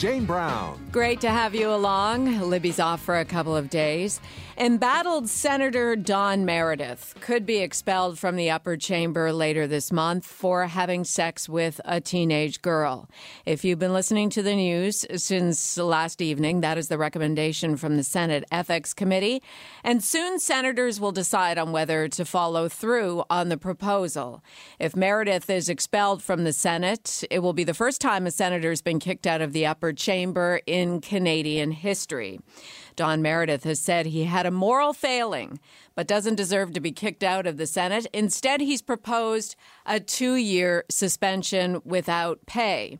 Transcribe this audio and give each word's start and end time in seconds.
Jane 0.00 0.24
Brown. 0.24 0.80
Great 0.90 1.20
to 1.20 1.28
have 1.28 1.54
you 1.54 1.70
along. 1.70 2.40
Libby's 2.48 2.80
off 2.80 3.02
for 3.02 3.18
a 3.18 3.24
couple 3.26 3.54
of 3.54 3.68
days. 3.68 4.18
Embattled 4.56 5.28
Senator 5.28 5.94
Don 5.94 6.44
Meredith 6.46 7.14
could 7.20 7.44
be 7.44 7.58
expelled 7.58 8.18
from 8.18 8.36
the 8.36 8.50
upper 8.50 8.78
chamber 8.78 9.30
later 9.30 9.66
this 9.66 9.92
month 9.92 10.26
for 10.26 10.66
having 10.66 11.04
sex 11.04 11.50
with 11.50 11.82
a 11.84 12.00
teenage 12.00 12.62
girl. 12.62 13.08
If 13.44 13.62
you've 13.62 13.78
been 13.78 13.92
listening 13.92 14.30
to 14.30 14.42
the 14.42 14.54
news 14.54 15.04
since 15.16 15.76
last 15.76 16.22
evening, 16.22 16.62
that 16.62 16.78
is 16.78 16.88
the 16.88 16.98
recommendation 16.98 17.76
from 17.76 17.98
the 17.98 18.04
Senate 18.04 18.44
Ethics 18.50 18.94
Committee. 18.94 19.42
And 19.84 20.02
soon 20.02 20.38
senators 20.38 20.98
will 20.98 21.12
decide 21.12 21.58
on 21.58 21.72
whether 21.72 22.08
to 22.08 22.24
follow 22.24 22.70
through 22.70 23.24
on 23.28 23.50
the 23.50 23.58
proposal. 23.58 24.42
If 24.78 24.96
Meredith 24.96 25.48
is 25.50 25.68
expelled 25.68 26.22
from 26.22 26.44
the 26.44 26.54
Senate, 26.54 27.22
it 27.30 27.40
will 27.40 27.52
be 27.52 27.64
the 27.64 27.74
first 27.74 28.00
time 28.00 28.26
a 28.26 28.30
senator 28.30 28.70
has 28.70 28.82
been 28.82 28.98
kicked 28.98 29.26
out 29.26 29.40
of 29.40 29.52
the 29.52 29.66
upper 29.66 29.89
chamber 29.92 30.60
in 30.66 31.00
Canadian 31.00 31.72
history. 31.72 32.40
Don 32.96 33.22
Meredith 33.22 33.64
has 33.64 33.80
said 33.80 34.06
he 34.06 34.24
had 34.24 34.46
a 34.46 34.50
moral 34.50 34.92
failing, 34.92 35.58
but 35.94 36.06
doesn't 36.06 36.34
deserve 36.34 36.72
to 36.72 36.80
be 36.80 36.92
kicked 36.92 37.22
out 37.22 37.46
of 37.46 37.56
the 37.56 37.66
Senate. 37.66 38.06
Instead, 38.12 38.60
he's 38.60 38.82
proposed 38.82 39.56
a 39.86 40.00
two 40.00 40.34
year 40.34 40.84
suspension 40.90 41.80
without 41.84 42.44
pay. 42.46 42.98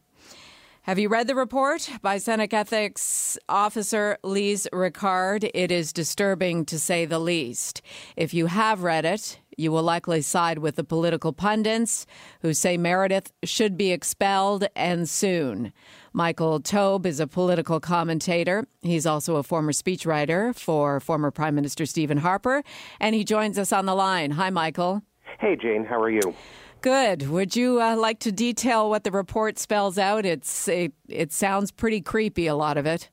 Have 0.84 0.98
you 0.98 1.11
read 1.11 1.27
the 1.27 1.34
report 1.34 1.91
by 2.00 2.16
Senate 2.16 2.55
Ethics 2.55 3.38
Officer 3.48 4.16
Lise 4.24 4.66
Ricard? 4.72 5.48
It 5.52 5.70
is 5.70 5.92
disturbing 5.92 6.64
to 6.64 6.78
say 6.78 7.05
the 7.05 7.18
least. 7.18 7.83
If 8.16 8.33
you 8.33 8.46
have 8.46 8.83
read 8.83 9.05
it, 9.05 9.38
you 9.61 9.70
will 9.70 9.83
likely 9.83 10.22
side 10.22 10.58
with 10.58 10.77
the 10.77 10.84
political 10.84 11.33
pundits 11.33 12.06
who 12.41 12.55
say 12.55 12.77
Meredith 12.77 13.33
should 13.44 13.77
be 13.77 13.92
expelled 13.92 14.67
and 14.75 15.08
soon. 15.08 15.72
Michael 16.12 16.61
Taube 16.61 17.06
is 17.06 17.20
a 17.20 17.27
political 17.27 17.78
commentator. 17.78 18.67
He's 18.80 19.06
also 19.06 19.36
a 19.36 19.42
former 19.42 19.72
speechwriter 19.72 20.56
for 20.58 20.98
former 20.98 21.30
Prime 21.30 21.55
Minister 21.55 21.86
Stephen 21.86 22.19
Harper, 22.19 22.64
and 22.98 23.14
he 23.14 23.22
joins 23.22 23.58
us 23.58 23.72
on 23.72 23.86
the 23.86 23.94
line. 23.94 24.33
Hi, 24.33 24.50
Michael. 24.50 25.02
Hey, 25.39 25.56
Jane. 25.56 25.84
How 25.84 26.00
are 26.00 26.11
you? 26.11 26.34
Good. 26.80 27.28
Would 27.28 27.55
you 27.55 27.80
uh, 27.80 27.97
like 27.97 28.20
to 28.20 28.33
detail 28.33 28.89
what 28.89 29.05
the 29.05 29.11
report 29.11 29.58
spells 29.58 29.98
out? 29.98 30.24
It's 30.24 30.67
it, 30.67 30.95
it 31.08 31.30
sounds 31.30 31.70
pretty 31.70 32.00
creepy, 32.00 32.47
a 32.47 32.56
lot 32.56 32.78
of 32.78 32.86
it. 32.86 33.11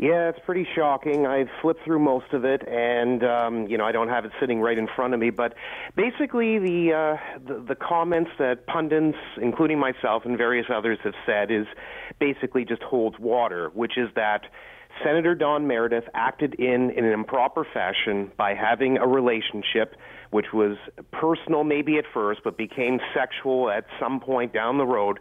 Yeah, 0.00 0.30
it's 0.30 0.38
pretty 0.46 0.66
shocking. 0.74 1.26
I've 1.26 1.50
flipped 1.60 1.84
through 1.84 1.98
most 1.98 2.32
of 2.32 2.46
it, 2.46 2.66
and 2.66 3.22
um, 3.22 3.66
you 3.66 3.76
know 3.76 3.84
I 3.84 3.92
don't 3.92 4.08
have 4.08 4.24
it 4.24 4.32
sitting 4.40 4.58
right 4.58 4.78
in 4.78 4.88
front 4.96 5.12
of 5.12 5.20
me. 5.20 5.28
But 5.28 5.52
basically, 5.94 6.58
the, 6.58 6.94
uh, 6.94 7.38
the 7.46 7.62
the 7.68 7.74
comments 7.74 8.30
that 8.38 8.66
pundits, 8.66 9.18
including 9.42 9.78
myself 9.78 10.22
and 10.24 10.38
various 10.38 10.68
others, 10.74 10.98
have 11.04 11.12
said 11.26 11.50
is 11.50 11.66
basically 12.18 12.64
just 12.64 12.82
holds 12.82 13.18
water, 13.18 13.70
which 13.74 13.98
is 13.98 14.08
that 14.16 14.46
Senator 15.04 15.34
Don 15.34 15.66
Meredith 15.66 16.04
acted 16.14 16.54
in, 16.54 16.90
in 16.96 17.04
an 17.04 17.12
improper 17.12 17.66
fashion 17.70 18.32
by 18.38 18.54
having 18.54 18.96
a 18.96 19.06
relationship 19.06 19.96
which 20.30 20.46
was 20.54 20.78
personal 21.12 21.64
maybe 21.64 21.98
at 21.98 22.04
first, 22.14 22.40
but 22.42 22.56
became 22.56 23.00
sexual 23.14 23.68
at 23.68 23.84
some 24.00 24.20
point 24.20 24.54
down 24.54 24.78
the 24.78 24.86
road 24.86 25.18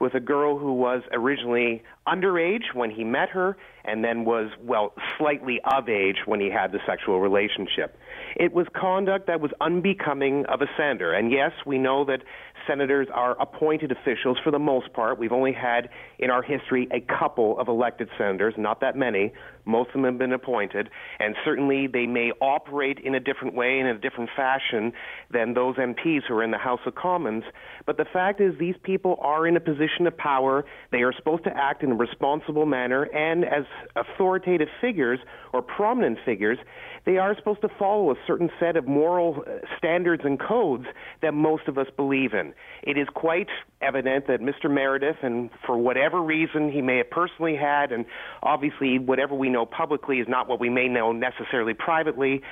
with 0.00 0.14
a 0.14 0.20
girl 0.20 0.58
who 0.58 0.72
was 0.72 1.02
originally 1.12 1.82
underage 2.06 2.74
when 2.74 2.90
he 2.90 3.04
met 3.04 3.28
her 3.30 3.56
and 3.84 4.04
then 4.04 4.24
was, 4.24 4.50
well, 4.62 4.94
slightly 5.16 5.60
of 5.64 5.88
age 5.88 6.18
when 6.26 6.40
he 6.40 6.50
had 6.50 6.72
the 6.72 6.80
sexual 6.86 7.20
relationship. 7.20 7.98
It 8.36 8.52
was 8.52 8.66
conduct 8.74 9.26
that 9.26 9.40
was 9.40 9.50
unbecoming 9.60 10.44
of 10.46 10.62
a 10.62 10.66
senator. 10.76 11.12
And 11.12 11.30
yes, 11.30 11.52
we 11.66 11.78
know 11.78 12.04
that 12.04 12.22
senators 12.66 13.08
are 13.12 13.40
appointed 13.40 13.92
officials 13.92 14.38
for 14.44 14.50
the 14.50 14.58
most 14.58 14.92
part. 14.92 15.18
We've 15.18 15.32
only 15.32 15.52
had 15.52 15.88
in 16.18 16.30
our 16.30 16.42
history 16.42 16.88
a 16.92 17.00
couple 17.00 17.58
of 17.58 17.68
elected 17.68 18.08
senators, 18.18 18.54
not 18.56 18.80
that 18.80 18.96
many. 18.96 19.32
Most 19.64 19.88
of 19.88 19.94
them 19.94 20.04
have 20.04 20.18
been 20.18 20.32
appointed. 20.32 20.88
And 21.18 21.34
certainly 21.44 21.86
they 21.86 22.06
may 22.06 22.32
operate 22.40 22.98
in 23.00 23.14
a 23.14 23.20
different 23.20 23.54
way, 23.54 23.78
and 23.78 23.88
in 23.88 23.96
a 23.96 23.98
different 23.98 24.30
fashion 24.36 24.92
than 25.30 25.54
those 25.54 25.76
MPs 25.76 26.22
who 26.28 26.34
are 26.34 26.42
in 26.42 26.50
the 26.50 26.58
House 26.58 26.80
of 26.86 26.94
Commons. 26.94 27.44
But 27.86 27.96
the 27.96 28.06
fact 28.12 28.40
is, 28.40 28.54
these 28.58 28.76
people 28.82 29.18
are 29.20 29.46
in 29.46 29.56
a 29.56 29.60
position 29.60 30.06
of 30.06 30.16
power. 30.16 30.64
They 30.92 31.02
are 31.02 31.12
supposed 31.12 31.44
to 31.44 31.56
act 31.56 31.82
in 31.82 31.92
a 31.92 31.94
responsible 31.94 32.66
manner. 32.66 33.04
And 33.14 33.44
as 33.44 33.64
authoritative 33.96 34.68
figures 34.80 35.18
or 35.52 35.62
prominent 35.62 36.18
figures, 36.24 36.58
they 37.04 37.16
are 37.16 37.34
supposed 37.36 37.62
to 37.62 37.68
follow 37.78 37.97
a 38.10 38.14
certain 38.26 38.50
set 38.58 38.76
of 38.76 38.86
moral 38.86 39.42
uh, 39.46 39.66
standards 39.76 40.22
and 40.24 40.40
codes 40.40 40.84
that 41.22 41.34
most 41.34 41.68
of 41.68 41.78
us 41.78 41.86
believe 41.96 42.32
in. 42.32 42.54
It 42.82 42.96
is 42.96 43.08
quite 43.14 43.48
evident 43.82 44.26
that 44.28 44.40
Mr. 44.40 44.70
Meredith, 44.70 45.16
and 45.22 45.50
for 45.66 45.76
whatever 45.76 46.22
reason 46.22 46.70
he 46.70 46.80
may 46.80 46.98
have 46.98 47.10
personally 47.10 47.56
had, 47.56 47.92
and 47.92 48.06
obviously 48.42 48.98
whatever 48.98 49.34
we 49.34 49.48
know 49.50 49.66
publicly 49.66 50.18
is 50.18 50.28
not 50.28 50.48
what 50.48 50.60
we 50.60 50.70
may 50.70 50.88
know 50.88 51.12
necessarily 51.12 51.74
privately, 51.74 52.42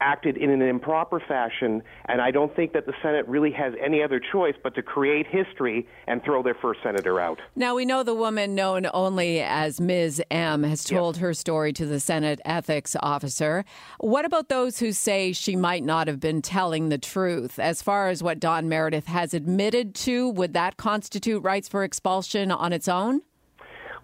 acted 0.00 0.36
in 0.36 0.50
an 0.50 0.60
improper 0.62 1.20
fashion, 1.20 1.82
and 2.06 2.20
I 2.20 2.30
don't 2.30 2.54
think 2.54 2.72
that 2.72 2.86
the 2.86 2.92
Senate 3.02 3.26
really 3.28 3.52
has 3.52 3.72
any 3.82 4.02
other 4.02 4.20
choice 4.20 4.54
but 4.62 4.74
to 4.74 4.82
create 4.82 5.26
history 5.26 5.86
and 6.06 6.22
throw 6.22 6.42
their 6.42 6.54
first 6.54 6.80
senator 6.82 7.20
out. 7.20 7.40
Now, 7.56 7.74
we 7.74 7.84
know 7.84 8.02
the 8.02 8.14
woman 8.14 8.54
known 8.54 8.86
only 8.92 9.40
as 9.40 9.80
Ms. 9.80 10.22
M 10.30 10.62
has 10.64 10.84
told 10.84 11.16
yes. 11.16 11.20
her 11.22 11.34
story 11.34 11.72
to 11.74 11.86
the 11.86 12.00
Senate 12.00 12.40
ethics 12.44 12.96
officer. 13.00 13.64
What 13.98 14.24
about 14.24 14.48
those 14.48 14.78
who 14.78 14.92
say 14.92 15.32
she 15.32 15.56
might 15.56 15.84
not 15.84 16.08
have 16.08 16.20
been 16.20 16.42
telling 16.42 16.88
the 16.88 16.98
truth? 16.98 17.58
As 17.58 17.80
far 17.80 18.08
as 18.08 18.22
what 18.22 18.40
Don 18.40 18.68
Meredith 18.68 19.06
has 19.06 19.32
admitted 19.32 19.94
to, 19.96 20.28
would 20.30 20.52
that 20.54 20.76
constitute 20.76 21.42
rights 21.42 21.68
for 21.68 21.84
expulsion 21.84 22.50
on 22.50 22.72
its 22.72 22.88
own? 22.88 23.22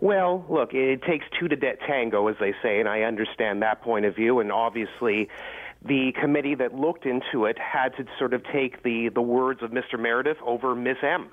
Well, 0.01 0.47
look, 0.49 0.73
it 0.73 1.03
takes 1.03 1.27
two 1.39 1.49
to 1.49 1.57
tango, 1.87 2.27
as 2.29 2.37
they 2.41 2.55
say, 2.63 2.81
and 2.81 2.89
I 2.89 3.03
understand 3.03 3.61
that 3.63 3.83
point 3.83 4.07
of 4.07 4.17
view. 4.17 4.41
And 4.41 4.51
obviously, 4.51 5.29
the 5.85 6.13
committee 6.21 6.55
that 6.57 6.75
looked 6.75 7.07
into 7.07 7.47
it 7.47 7.59
had 7.59 7.97
to 7.97 8.05
sort 8.19 8.35
of 8.35 8.43
take 8.53 8.83
the, 8.83 9.09
the 9.15 9.23
words 9.23 9.63
of 9.63 9.71
Mr. 9.71 9.99
Meredith 9.99 10.37
over 10.45 10.75
Miss 10.75 10.99
M. 11.03 11.31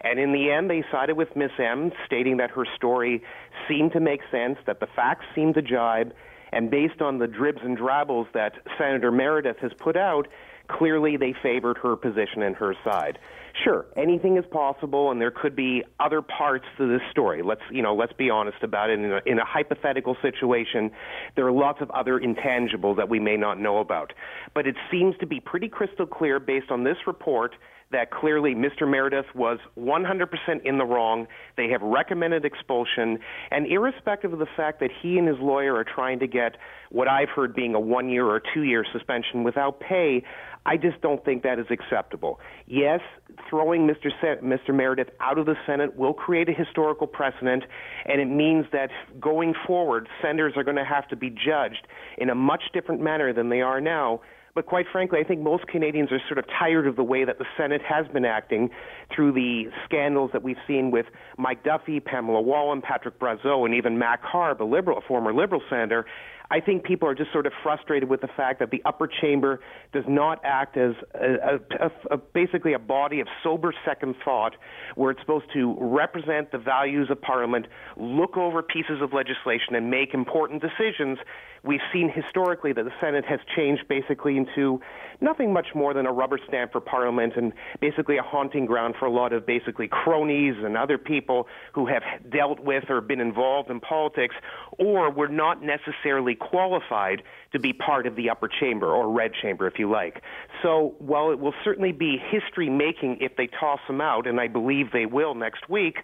And 0.00 0.20
in 0.20 0.32
the 0.32 0.50
end, 0.50 0.70
they 0.70 0.84
sided 0.92 1.16
with 1.16 1.34
Miss 1.34 1.50
M, 1.58 1.90
stating 2.06 2.36
that 2.36 2.52
her 2.52 2.64
story 2.76 3.22
seemed 3.68 3.92
to 3.92 4.00
make 4.00 4.20
sense, 4.30 4.58
that 4.66 4.78
the 4.78 4.86
facts 4.86 5.24
seemed 5.34 5.54
to 5.54 5.62
jibe, 5.62 6.12
and 6.52 6.70
based 6.70 7.02
on 7.02 7.18
the 7.18 7.26
dribs 7.26 7.60
and 7.62 7.76
drabbles 7.76 8.28
that 8.32 8.54
Senator 8.78 9.10
Meredith 9.10 9.58
has 9.58 9.72
put 9.78 9.96
out, 9.96 10.28
clearly 10.68 11.16
they 11.16 11.34
favored 11.42 11.78
her 11.78 11.96
position 11.96 12.42
and 12.42 12.54
her 12.56 12.74
side. 12.84 13.18
Sure, 13.64 13.86
anything 13.96 14.36
is 14.36 14.44
possible, 14.50 15.10
and 15.10 15.20
there 15.20 15.30
could 15.30 15.56
be 15.56 15.82
other 15.98 16.22
parts 16.22 16.64
to 16.76 16.86
this 16.86 17.00
story. 17.10 17.42
Let's, 17.42 17.62
you 17.72 17.82
know, 17.82 17.94
let's 17.94 18.12
be 18.12 18.30
honest 18.30 18.58
about 18.62 18.90
it. 18.90 19.00
In 19.00 19.12
a, 19.12 19.20
in 19.26 19.38
a 19.38 19.44
hypothetical 19.44 20.16
situation, 20.22 20.90
there 21.34 21.46
are 21.46 21.52
lots 21.52 21.80
of 21.80 21.90
other 21.90 22.20
intangibles 22.20 22.96
that 22.96 23.08
we 23.08 23.18
may 23.18 23.36
not 23.36 23.58
know 23.58 23.78
about. 23.78 24.12
But 24.54 24.66
it 24.66 24.76
seems 24.90 25.16
to 25.18 25.26
be 25.26 25.40
pretty 25.40 25.68
crystal 25.68 26.06
clear 26.06 26.38
based 26.38 26.70
on 26.70 26.84
this 26.84 26.98
report 27.06 27.54
that 27.90 28.10
clearly 28.10 28.54
Mr. 28.54 28.88
Meredith 28.88 29.34
was 29.34 29.58
100% 29.78 30.28
in 30.64 30.78
the 30.78 30.84
wrong. 30.84 31.26
They 31.56 31.68
have 31.70 31.80
recommended 31.82 32.44
expulsion, 32.44 33.18
and 33.50 33.66
irrespective 33.66 34.32
of 34.32 34.38
the 34.38 34.48
fact 34.56 34.80
that 34.80 34.90
he 35.02 35.18
and 35.18 35.26
his 35.26 35.38
lawyer 35.40 35.74
are 35.74 35.84
trying 35.84 36.18
to 36.18 36.26
get 36.26 36.56
what 36.90 37.08
I've 37.08 37.30
heard 37.30 37.54
being 37.54 37.74
a 37.74 37.80
one 37.80 38.10
year 38.10 38.26
or 38.26 38.42
two 38.54 38.62
year 38.62 38.84
suspension 38.92 39.42
without 39.42 39.80
pay, 39.80 40.22
I 40.66 40.76
just 40.76 41.00
don't 41.00 41.24
think 41.24 41.42
that 41.42 41.58
is 41.58 41.66
acceptable. 41.70 42.40
Yes, 42.66 43.00
throwing 43.48 43.86
Mr. 43.86 44.10
Mr. 44.42 44.74
Meredith 44.74 45.08
out 45.20 45.38
of 45.38 45.46
the 45.46 45.56
Senate 45.66 45.96
will 45.96 46.14
create 46.14 46.48
a 46.48 46.52
historical 46.52 47.06
precedent, 47.06 47.64
and 48.06 48.20
it 48.20 48.26
means 48.26 48.66
that 48.72 48.90
going 49.20 49.54
forward, 49.66 50.08
senators 50.20 50.54
are 50.56 50.64
going 50.64 50.76
to 50.76 50.84
have 50.84 51.08
to 51.08 51.16
be 51.16 51.30
judged 51.30 51.86
in 52.18 52.30
a 52.30 52.34
much 52.34 52.64
different 52.72 53.00
manner 53.00 53.32
than 53.32 53.48
they 53.48 53.60
are 53.60 53.80
now. 53.80 54.20
But 54.54 54.66
quite 54.66 54.86
frankly, 54.90 55.20
I 55.20 55.24
think 55.24 55.40
most 55.40 55.68
Canadians 55.68 56.10
are 56.10 56.18
sort 56.26 56.38
of 56.38 56.44
tired 56.58 56.88
of 56.88 56.96
the 56.96 57.04
way 57.04 57.24
that 57.24 57.38
the 57.38 57.44
Senate 57.56 57.80
has 57.82 58.08
been 58.08 58.24
acting 58.24 58.70
through 59.14 59.32
the 59.32 59.70
scandals 59.84 60.30
that 60.32 60.42
we've 60.42 60.56
seen 60.66 60.90
with 60.90 61.06
Mike 61.36 61.62
Duffy, 61.62 62.00
Pamela 62.00 62.40
Wallin, 62.40 62.82
Patrick 62.82 63.20
Brazeau, 63.20 63.64
and 63.64 63.72
even 63.72 63.98
Mac 63.98 64.20
Harb, 64.22 64.60
a 64.60 64.64
liberal, 64.64 64.98
a 64.98 65.00
former 65.02 65.32
liberal 65.32 65.62
senator. 65.70 66.06
I 66.50 66.60
think 66.60 66.84
people 66.84 67.06
are 67.08 67.14
just 67.14 67.30
sort 67.30 67.46
of 67.46 67.52
frustrated 67.62 68.08
with 68.08 68.22
the 68.22 68.28
fact 68.28 68.58
that 68.60 68.70
the 68.70 68.80
upper 68.86 69.06
chamber 69.06 69.60
does 69.92 70.04
not 70.08 70.40
act 70.44 70.78
as 70.78 70.94
a, 71.14 71.58
a, 71.78 71.90
a, 72.10 72.16
basically 72.16 72.72
a 72.72 72.78
body 72.78 73.20
of 73.20 73.26
sober 73.42 73.74
second 73.84 74.14
thought 74.24 74.56
where 74.94 75.10
it's 75.10 75.20
supposed 75.20 75.44
to 75.52 75.76
represent 75.78 76.50
the 76.50 76.58
values 76.58 77.10
of 77.10 77.20
Parliament, 77.20 77.66
look 77.98 78.38
over 78.38 78.62
pieces 78.62 79.02
of 79.02 79.12
legislation, 79.12 79.74
and 79.74 79.90
make 79.90 80.14
important 80.14 80.62
decisions. 80.62 81.18
We've 81.64 81.80
seen 81.92 82.10
historically 82.10 82.72
that 82.72 82.84
the 82.84 82.92
Senate 83.00 83.24
has 83.26 83.40
changed 83.54 83.86
basically 83.88 84.36
into 84.36 84.80
nothing 85.20 85.52
much 85.52 85.66
more 85.74 85.92
than 85.92 86.06
a 86.06 86.12
rubber 86.12 86.38
stamp 86.46 86.72
for 86.72 86.80
Parliament 86.80 87.34
and 87.36 87.52
basically 87.80 88.16
a 88.16 88.22
haunting 88.22 88.64
ground 88.64 88.94
for 88.98 89.06
a 89.06 89.10
lot 89.10 89.32
of 89.32 89.44
basically 89.44 89.88
cronies 89.88 90.54
and 90.64 90.76
other 90.76 90.96
people 90.96 91.46
who 91.72 91.86
have 91.86 92.02
dealt 92.30 92.60
with 92.60 92.84
or 92.88 93.00
been 93.00 93.20
involved 93.20 93.70
in 93.70 93.80
politics 93.80 94.36
or 94.78 95.10
were 95.10 95.28
not 95.28 95.62
necessarily 95.62 96.36
qualified 96.38 97.22
to 97.52 97.58
be 97.58 97.72
part 97.72 98.06
of 98.06 98.16
the 98.16 98.30
upper 98.30 98.48
chamber 98.48 98.94
or 98.94 99.10
red 99.10 99.32
chamber, 99.40 99.66
if 99.66 99.78
you 99.78 99.90
like. 99.90 100.22
So 100.62 100.94
while 100.98 101.30
it 101.30 101.38
will 101.38 101.54
certainly 101.64 101.92
be 101.92 102.18
history 102.30 102.70
making 102.70 103.18
if 103.20 103.36
they 103.36 103.46
toss 103.46 103.80
them 103.86 104.00
out, 104.00 104.26
and 104.26 104.40
I 104.40 104.48
believe 104.48 104.92
they 104.92 105.06
will 105.06 105.34
next 105.34 105.68
week, 105.68 105.98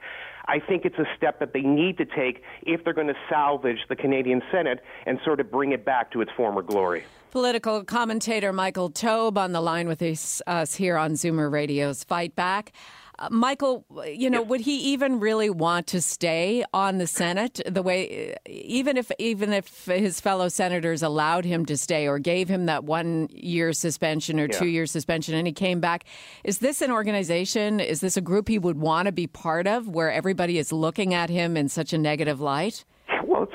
I 0.47 0.59
think 0.59 0.85
it's 0.85 0.99
a 0.99 1.07
step 1.17 1.41
that 1.41 1.55
they 1.55 1.63
need 1.63 1.97
to 1.99 2.05
take 2.05 2.43
if 2.63 2.85
they're 2.85 2.93
going 2.93 3.07
to 3.07 3.17
salvage 3.31 3.79
the 3.89 3.97
Canadian 3.97 4.43
Senate 4.53 4.81
and 5.07 5.19
sort 5.25 5.41
of 5.41 5.51
bring 5.51 5.73
it 5.73 5.85
back 5.85 6.13
to 6.13 6.21
its 6.21 6.31
former 6.37 6.61
glory. 6.61 7.05
Political 7.31 7.85
commentator 7.85 8.53
Michael 8.53 8.91
Taube 8.91 9.39
on 9.39 9.53
the 9.53 9.61
line 9.61 9.89
with 9.89 10.03
us 10.03 10.75
here 10.75 10.97
on 10.97 11.13
Zoomer 11.13 11.51
Radio's 11.51 12.05
Fight 12.05 12.37
Back. 12.37 12.73
Uh, 13.19 13.29
Michael, 13.31 13.85
you 14.07 14.29
know, 14.29 14.41
yes. 14.41 14.49
would 14.49 14.61
he 14.61 14.93
even 14.93 15.21
really 15.21 15.49
want 15.51 15.87
to 15.89 16.01
stay 16.01 16.65
on 16.73 16.99
the 16.99 17.07
Senate 17.07 17.61
the 17.67 17.83
way, 17.83 18.35
even 18.47 18.97
if 18.97 19.13
even 19.19 19.53
if 19.53 19.87
his 19.87 20.21
fellow 20.21 20.49
senators 20.49 21.03
allowed 21.03 21.45
him 21.45 21.65
to 21.67 21.77
stay 21.77 22.09
or 22.09 22.19
gave 22.19 22.49
him 22.49 22.67
that 22.67 22.85
one 22.85 23.29
year 23.31 23.73
suspension 23.73 24.41
or 24.41 24.47
yeah. 24.47 24.59
two 24.59 24.67
year 24.67 24.87
suspension, 24.87 25.35
and 25.35 25.47
he 25.47 25.53
came 25.53 25.81
back? 25.81 26.05
Is 26.43 26.59
this 26.59 26.83
an 26.83 26.91
organization? 26.91 27.79
Is 27.79 28.01
this 28.01 28.17
a 28.17 28.21
group 28.21 28.49
he 28.49 28.59
would 28.59 28.79
want 28.79 29.07
to 29.07 29.13
be 29.13 29.27
part 29.27 29.67
of, 29.67 29.89
where 29.89 30.11
everybody 30.11 30.59
is 30.59 30.73
looking 30.73 31.15
at 31.15 31.31
him 31.31 31.57
in 31.57 31.69
such 31.69 31.93
a 31.93 31.99
negative 31.99 32.41
light? 32.41 32.85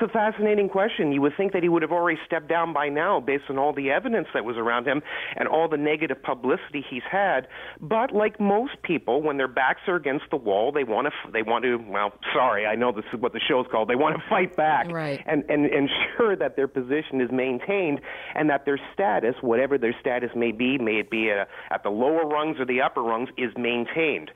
It's 0.00 0.08
a 0.08 0.12
fascinating 0.12 0.70
question. 0.70 1.12
You 1.12 1.20
would 1.20 1.36
think 1.36 1.52
that 1.52 1.62
he 1.62 1.68
would 1.68 1.82
have 1.82 1.92
already 1.92 2.18
stepped 2.24 2.48
down 2.48 2.72
by 2.72 2.88
now 2.88 3.20
based 3.20 3.44
on 3.50 3.58
all 3.58 3.74
the 3.74 3.90
evidence 3.90 4.28
that 4.32 4.46
was 4.46 4.56
around 4.56 4.86
him 4.86 5.02
and 5.36 5.46
all 5.46 5.68
the 5.68 5.76
negative 5.76 6.22
publicity 6.22 6.82
he's 6.88 7.02
had. 7.10 7.48
But 7.82 8.12
like 8.12 8.40
most 8.40 8.80
people, 8.82 9.20
when 9.20 9.36
their 9.36 9.48
backs 9.48 9.80
are 9.88 9.96
against 9.96 10.24
the 10.30 10.38
wall, 10.38 10.72
they 10.72 10.84
want 10.84 11.08
to 11.08 11.32
they 11.32 11.42
want 11.42 11.64
to 11.64 11.76
well, 11.76 12.14
sorry, 12.32 12.64
I 12.64 12.76
know 12.76 12.92
this 12.92 13.04
is 13.12 13.20
what 13.20 13.34
the 13.34 13.40
show's 13.46 13.66
called. 13.70 13.88
They 13.90 13.94
want 13.94 14.16
to 14.16 14.22
fight 14.30 14.56
back 14.56 14.90
right. 14.90 15.22
and 15.26 15.44
and 15.50 15.66
ensure 15.66 16.34
that 16.34 16.56
their 16.56 16.68
position 16.68 17.20
is 17.20 17.30
maintained 17.30 18.00
and 18.34 18.48
that 18.48 18.64
their 18.64 18.80
status, 18.94 19.34
whatever 19.42 19.76
their 19.76 19.94
status 20.00 20.30
may 20.34 20.52
be, 20.52 20.78
may 20.78 21.00
it 21.00 21.10
be 21.10 21.28
a, 21.28 21.46
at 21.70 21.82
the 21.82 21.90
lower 21.90 22.26
rungs 22.26 22.58
or 22.58 22.64
the 22.64 22.80
upper 22.80 23.02
rungs, 23.02 23.28
is 23.36 23.52
maintained 23.58 24.30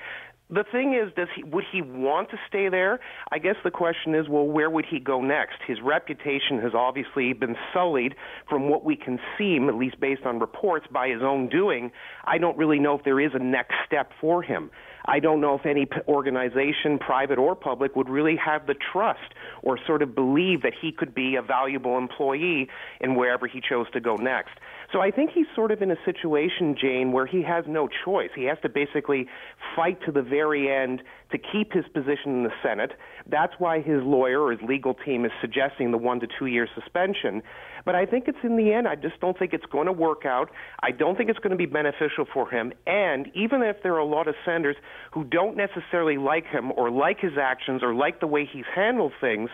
the 0.55 0.65
thing 0.71 0.95
is, 0.95 1.13
does 1.15 1.29
he 1.35 1.43
would 1.43 1.65
he 1.71 1.83
want 1.83 2.31
to 2.31 2.37
stay 2.49 2.69
there? 2.69 3.01
I 3.33 3.39
guess 3.39 3.57
the 3.65 3.71
question 3.71 4.15
is, 4.15 4.29
well, 4.29 4.47
where 4.47 4.71
would 4.71 4.87
he 4.89 4.99
go 5.01 5.21
next? 5.21 5.57
His 5.67 5.79
reputation 5.83 6.61
has 6.63 6.73
obviously 6.75 7.33
been 7.33 7.57
sullied 7.73 8.15
from 8.49 8.69
what 8.69 8.85
we 8.85 8.97
can 8.97 9.19
seem, 9.37 9.69
at 9.69 9.75
least 9.75 10.01
based 10.01 10.23
on 10.25 10.39
reports, 10.39 10.87
by 10.91 11.09
his 11.09 11.23
own 11.23 11.49
doing. 11.49 11.91
I 12.25 12.39
don't 12.39 12.57
really 12.57 12.79
know 12.79 12.97
if 12.97 13.05
there 13.05 13.21
is 13.21 13.33
a 13.35 13.39
next 13.39 13.75
step 13.87 14.13
for 14.21 14.43
him. 14.43 14.71
I 15.07 15.21
don't 15.21 15.41
know 15.41 15.55
if 15.55 15.67
any 15.67 15.87
organization, 16.09 16.99
private 16.99 17.39
or 17.39 17.55
public, 17.55 17.95
would 17.95 18.09
really 18.09 18.37
have 18.37 18.67
the 18.67 18.75
trust 18.75 19.35
or 19.63 19.79
sort 19.87 20.03
of 20.03 20.15
believe 20.15 20.63
that 20.63 20.73
he 20.81 20.93
could 20.93 21.15
be 21.15 21.37
a 21.37 21.43
valuable 21.43 21.99
employee 21.99 22.69
in 23.01 23.15
wherever 23.15 23.47
he 23.47 23.61
chose 23.61 23.87
to 23.93 24.01
go 24.01 24.17
next. 24.17 24.53
So 24.93 25.01
I 25.01 25.11
think 25.11 25.31
he's 25.35 25.47
sort 25.55 25.73
of 25.73 25.83
in 25.83 25.91
a 25.91 25.97
situation, 26.05 26.77
Jane, 26.81 27.13
where 27.13 27.27
he 27.27 27.43
has 27.43 27.65
no 27.67 27.89
choice. 28.05 28.31
He 28.35 28.45
has 28.45 28.59
to 28.63 28.69
basically 28.69 29.27
fight 29.75 29.99
to 30.07 30.13
the 30.13 30.23
very 30.23 30.71
end 30.71 31.03
to 31.33 31.39
keep 31.39 31.73
his 31.73 31.85
position 31.93 32.33
in 32.33 32.43
the 32.45 32.53
Senate. 32.63 32.93
That's 33.27 33.55
why 33.59 33.81
his 33.81 34.03
lawyer 34.03 34.41
or 34.41 34.53
his 34.53 34.61
legal 34.63 34.95
team 34.95 35.25
is 35.25 35.33
suggesting 35.41 35.91
the 35.91 35.99
one 35.99 36.21
to 36.21 36.29
two 36.39 36.47
year 36.47 36.69
suspension. 36.75 37.43
But 37.85 37.95
I 37.95 38.07
think 38.07 38.29
it's 38.29 38.39
in 38.43 38.57
the 38.57 38.73
end, 38.73 38.89
I 38.89 38.95
just 38.95 39.21
don't 39.21 39.39
think 39.39 39.53
it's 39.53 39.67
going 39.67 39.87
to 39.87 39.93
work 39.93 40.25
out. 40.25 40.51
I 40.83 40.91
don't 40.91 41.17
think 41.17 41.29
it's 41.29 41.39
going 41.39 41.51
to 41.51 41.57
be 41.57 41.67
beneficial 41.67 42.25
for 42.33 42.49
him. 42.51 42.73
And 42.87 43.29
even 43.35 43.63
if 43.63 43.83
there 43.83 43.95
are 43.95 43.99
a 43.99 44.07
lot 44.07 44.27
of 44.29 44.35
senators 44.45 44.77
who 45.13 45.25
don't 45.25 45.57
necessarily 45.57 46.17
like 46.17 46.47
him 46.47 46.73
or 46.73 46.91
like 46.91 47.21
his 47.21 47.33
actions 47.41 47.83
or 47.83 47.95
like 47.95 48.21
the 48.21 48.27
way 48.27 48.49
he's 48.51 48.65
handled 48.75 49.13
things, 49.21 49.51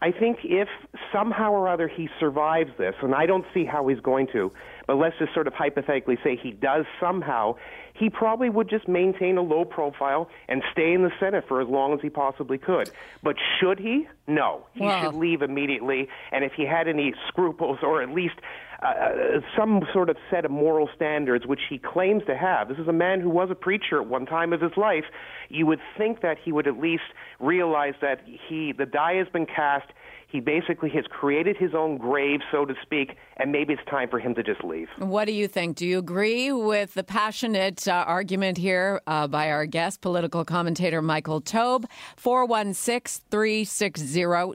I 0.00 0.12
think 0.12 0.38
if 0.44 0.68
somehow 1.12 1.52
or 1.52 1.68
other 1.68 1.88
he 1.88 2.08
survives 2.20 2.70
this, 2.78 2.94
and 3.02 3.14
I 3.14 3.26
don't 3.26 3.44
see 3.52 3.64
how 3.64 3.86
he's 3.88 4.00
going 4.00 4.28
to, 4.32 4.52
but 4.88 4.96
let's 4.96 5.14
just 5.18 5.34
sort 5.34 5.46
of 5.46 5.52
hypothetically 5.52 6.16
say 6.24 6.34
he 6.34 6.50
does 6.50 6.86
somehow, 6.98 7.54
he 7.92 8.08
probably 8.08 8.48
would 8.48 8.70
just 8.70 8.88
maintain 8.88 9.36
a 9.36 9.42
low 9.42 9.66
profile 9.66 10.30
and 10.48 10.62
stay 10.72 10.94
in 10.94 11.02
the 11.02 11.12
Senate 11.20 11.44
for 11.46 11.60
as 11.60 11.68
long 11.68 11.92
as 11.92 12.00
he 12.00 12.08
possibly 12.08 12.56
could. 12.56 12.90
But 13.22 13.36
should 13.60 13.78
he? 13.78 14.08
No. 14.26 14.66
He 14.72 14.84
well, 14.84 15.04
should 15.04 15.14
leave 15.14 15.42
immediately. 15.42 16.08
And 16.32 16.42
if 16.42 16.52
he 16.56 16.64
had 16.64 16.88
any 16.88 17.12
scruples 17.28 17.80
or 17.82 18.02
at 18.02 18.08
least 18.08 18.36
uh, 18.82 18.86
uh, 18.86 19.40
some 19.56 19.82
sort 19.92 20.08
of 20.08 20.16
set 20.30 20.44
of 20.44 20.50
moral 20.52 20.88
standards, 20.94 21.44
which 21.46 21.62
he 21.68 21.78
claims 21.78 22.22
to 22.26 22.36
have. 22.36 22.68
This 22.68 22.78
is 22.78 22.86
a 22.86 22.92
man 22.92 23.20
who 23.20 23.28
was 23.28 23.50
a 23.50 23.56
preacher 23.56 24.00
at 24.00 24.06
one 24.06 24.24
time 24.24 24.52
of 24.52 24.60
his 24.60 24.70
life. 24.76 25.04
You 25.48 25.66
would 25.66 25.80
think 25.98 26.22
that 26.22 26.38
he 26.42 26.52
would 26.52 26.68
at 26.68 26.78
least 26.78 27.02
realize 27.40 27.94
that 28.00 28.20
he, 28.24 28.72
the 28.72 28.86
die 28.86 29.16
has 29.16 29.26
been 29.28 29.46
cast. 29.46 29.88
He 30.30 30.40
basically 30.40 30.90
has 30.90 31.06
created 31.08 31.56
his 31.56 31.74
own 31.74 31.96
grave, 31.96 32.40
so 32.52 32.66
to 32.66 32.74
speak, 32.82 33.16
and 33.38 33.50
maybe 33.50 33.72
it's 33.72 33.82
time 33.88 34.10
for 34.10 34.18
him 34.18 34.34
to 34.34 34.42
just 34.42 34.62
leave. 34.62 34.88
What 34.98 35.24
do 35.24 35.32
you 35.32 35.48
think? 35.48 35.76
Do 35.76 35.86
you 35.86 35.98
agree 35.98 36.52
with 36.52 36.92
the 36.92 37.02
passionate 37.02 37.88
uh, 37.88 38.04
argument 38.06 38.58
here 38.58 39.00
uh, 39.06 39.26
by 39.26 39.50
our 39.50 39.64
guest, 39.64 40.02
political 40.02 40.44
commentator 40.44 41.00
Michael 41.00 41.40
Taube? 41.40 41.86
416 42.16 43.24
360 43.30 44.52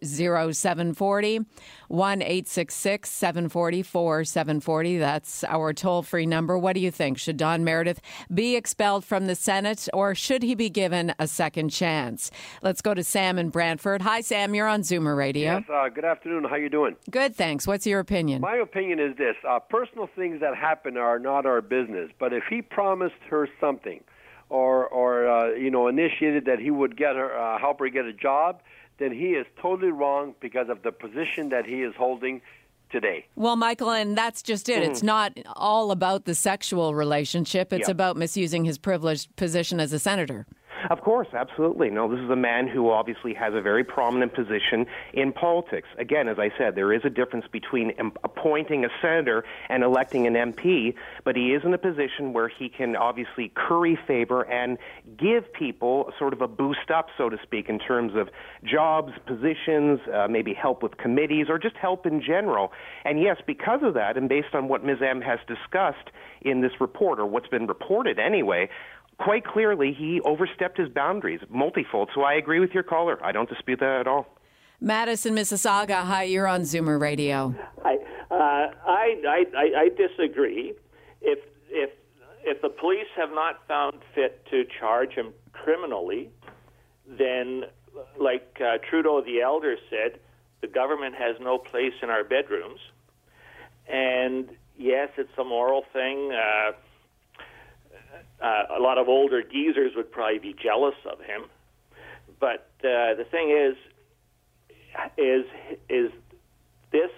0740, 0.53 1.39
1 1.87 2.21
866 2.21 3.09
744 3.09 4.25
740. 4.25 4.97
That's 4.99 5.43
our 5.45 5.73
toll 5.73 6.03
free 6.03 6.27
number. 6.27 6.55
What 6.55 6.73
do 6.73 6.81
you 6.81 6.91
think? 6.91 7.17
Should 7.17 7.37
Don 7.37 7.63
Meredith 7.63 7.99
be 8.31 8.55
expelled 8.55 9.05
from 9.05 9.25
the 9.25 9.33
Senate 9.35 9.89
or 9.91 10.13
should 10.13 10.43
he 10.43 10.53
be 10.53 10.69
given 10.69 11.15
a 11.17 11.27
second 11.27 11.69
chance? 11.69 12.29
Let's 12.61 12.83
go 12.83 12.93
to 12.93 13.03
Sam 13.03 13.39
in 13.39 13.49
Brantford. 13.49 14.03
Hi, 14.03 14.21
Sam. 14.21 14.53
You're 14.53 14.67
on 14.67 14.81
Zoomer 14.81 15.17
Radio. 15.17 15.62
Yes, 15.67 15.75
uh, 15.75 15.89
good 15.89 16.05
afternoon. 16.05 16.43
How 16.45 16.55
you 16.55 16.69
doing? 16.69 16.95
Good, 17.09 17.35
thanks. 17.35 17.67
What's 17.67 17.85
your 17.85 17.99
opinion? 17.99 18.41
My 18.41 18.55
opinion 18.55 18.99
is 18.99 19.15
this: 19.17 19.35
uh, 19.47 19.59
personal 19.59 20.09
things 20.15 20.41
that 20.41 20.55
happen 20.55 20.97
are 20.97 21.19
not 21.19 21.45
our 21.45 21.61
business. 21.61 22.11
But 22.19 22.33
if 22.33 22.43
he 22.49 22.61
promised 22.61 23.15
her 23.29 23.47
something, 23.59 24.03
or 24.49 24.87
or 24.87 25.27
uh, 25.27 25.49
you 25.53 25.71
know 25.71 25.87
initiated 25.87 26.45
that 26.45 26.59
he 26.59 26.71
would 26.71 26.97
get 26.97 27.15
her 27.15 27.37
uh, 27.37 27.59
help 27.59 27.79
her 27.79 27.89
get 27.89 28.05
a 28.05 28.13
job, 28.13 28.61
then 28.97 29.11
he 29.11 29.31
is 29.31 29.45
totally 29.61 29.91
wrong 29.91 30.35
because 30.39 30.69
of 30.69 30.83
the 30.83 30.91
position 30.91 31.49
that 31.49 31.65
he 31.65 31.81
is 31.81 31.93
holding 31.95 32.41
today. 32.91 33.25
Well, 33.35 33.55
Michael, 33.55 33.91
and 33.91 34.17
that's 34.17 34.41
just 34.41 34.69
it. 34.69 34.83
Mm. 34.83 34.89
It's 34.89 35.03
not 35.03 35.37
all 35.55 35.91
about 35.91 36.25
the 36.25 36.35
sexual 36.35 36.93
relationship. 36.93 37.73
It's 37.73 37.87
yeah. 37.87 37.91
about 37.91 38.17
misusing 38.17 38.65
his 38.65 38.77
privileged 38.77 39.35
position 39.35 39.79
as 39.79 39.93
a 39.93 39.99
senator. 39.99 40.45
Of 40.89 41.01
course, 41.01 41.27
absolutely. 41.33 41.89
No, 41.89 42.09
this 42.09 42.19
is 42.19 42.29
a 42.29 42.35
man 42.35 42.67
who 42.67 42.89
obviously 42.89 43.33
has 43.35 43.53
a 43.53 43.61
very 43.61 43.83
prominent 43.83 44.33
position 44.33 44.85
in 45.13 45.31
politics. 45.31 45.87
Again, 45.97 46.27
as 46.27 46.39
I 46.39 46.51
said, 46.57 46.75
there 46.75 46.91
is 46.91 47.01
a 47.05 47.09
difference 47.09 47.45
between 47.51 47.93
appointing 48.23 48.83
a 48.83 48.89
senator 49.01 49.45
and 49.69 49.83
electing 49.83 50.27
an 50.27 50.33
MP, 50.33 50.95
but 51.23 51.35
he 51.35 51.53
is 51.53 51.63
in 51.63 51.73
a 51.73 51.77
position 51.77 52.33
where 52.33 52.47
he 52.49 52.69
can 52.69 52.95
obviously 52.95 53.51
curry 53.55 53.97
favor 54.07 54.43
and 54.43 54.77
give 55.17 55.51
people 55.53 56.11
sort 56.19 56.33
of 56.33 56.41
a 56.41 56.47
boost 56.47 56.91
up, 56.93 57.07
so 57.17 57.29
to 57.29 57.37
speak, 57.43 57.69
in 57.69 57.79
terms 57.79 58.13
of 58.15 58.29
jobs, 58.63 59.13
positions, 59.25 59.99
uh, 60.13 60.27
maybe 60.29 60.53
help 60.53 60.83
with 60.83 60.97
committees, 60.97 61.47
or 61.49 61.57
just 61.57 61.77
help 61.77 62.05
in 62.05 62.21
general. 62.21 62.71
And 63.05 63.21
yes, 63.21 63.37
because 63.45 63.81
of 63.83 63.93
that, 63.93 64.17
and 64.17 64.27
based 64.27 64.53
on 64.53 64.67
what 64.67 64.83
Ms. 64.83 64.97
M 65.01 65.21
has 65.21 65.39
discussed 65.47 66.09
in 66.41 66.61
this 66.61 66.73
report, 66.81 67.19
or 67.19 67.25
what's 67.25 67.47
been 67.47 67.67
reported 67.67 68.19
anyway, 68.19 68.69
quite 69.23 69.45
clearly 69.45 69.95
he 69.97 70.19
overstepped 70.21 70.77
his 70.77 70.89
boundaries 70.89 71.39
multifold. 71.49 72.09
So 72.13 72.21
I 72.21 72.33
agree 72.33 72.59
with 72.59 72.71
your 72.71 72.83
caller. 72.83 73.23
I 73.23 73.31
don't 73.31 73.49
dispute 73.49 73.79
that 73.79 74.01
at 74.01 74.07
all. 74.07 74.27
Madison, 74.81 75.33
Mississauga. 75.33 76.03
Hi, 76.03 76.23
you're 76.23 76.47
on 76.47 76.61
Zoomer 76.61 76.99
Radio. 76.99 77.55
Hi. 77.83 77.95
Uh, 78.29 78.35
I, 78.85 79.15
I, 79.27 79.45
I, 79.55 79.81
I 79.83 79.89
disagree. 79.89 80.73
If 81.21 81.39
if 81.69 81.91
if 82.43 82.61
the 82.61 82.69
police 82.69 83.07
have 83.15 83.29
not 83.29 83.65
found 83.67 84.01
fit 84.13 84.45
to 84.51 84.65
charge 84.79 85.13
him 85.13 85.33
criminally, 85.53 86.29
then, 87.07 87.63
like 88.19 88.57
uh, 88.59 88.79
Trudeau 88.89 89.21
the 89.21 89.41
Elder 89.41 89.77
said, 89.89 90.19
the 90.61 90.67
government 90.67 91.15
has 91.15 91.37
no 91.39 91.57
place 91.57 91.93
in 92.01 92.09
our 92.09 92.25
bedrooms. 92.25 92.79
And 93.87 94.49
yes, 94.77 95.09
it's 95.17 95.37
a 95.37 95.43
moral 95.45 95.83
thing. 95.93 96.33
Uh, 96.33 96.71
uh, 98.43 98.63
a 98.77 98.79
lot 98.79 98.97
of 98.97 99.07
older 99.07 99.41
geezers 99.41 99.93
would 99.95 100.11
probably 100.11 100.39
be 100.39 100.53
jealous 100.61 100.95
of 101.09 101.19
him. 101.21 101.45
But 102.39 102.67
uh, 102.79 103.15
the 103.15 103.25
thing 103.31 103.49
is, 103.49 103.75
is 105.17 105.45
is 105.89 106.11
this 106.91 107.11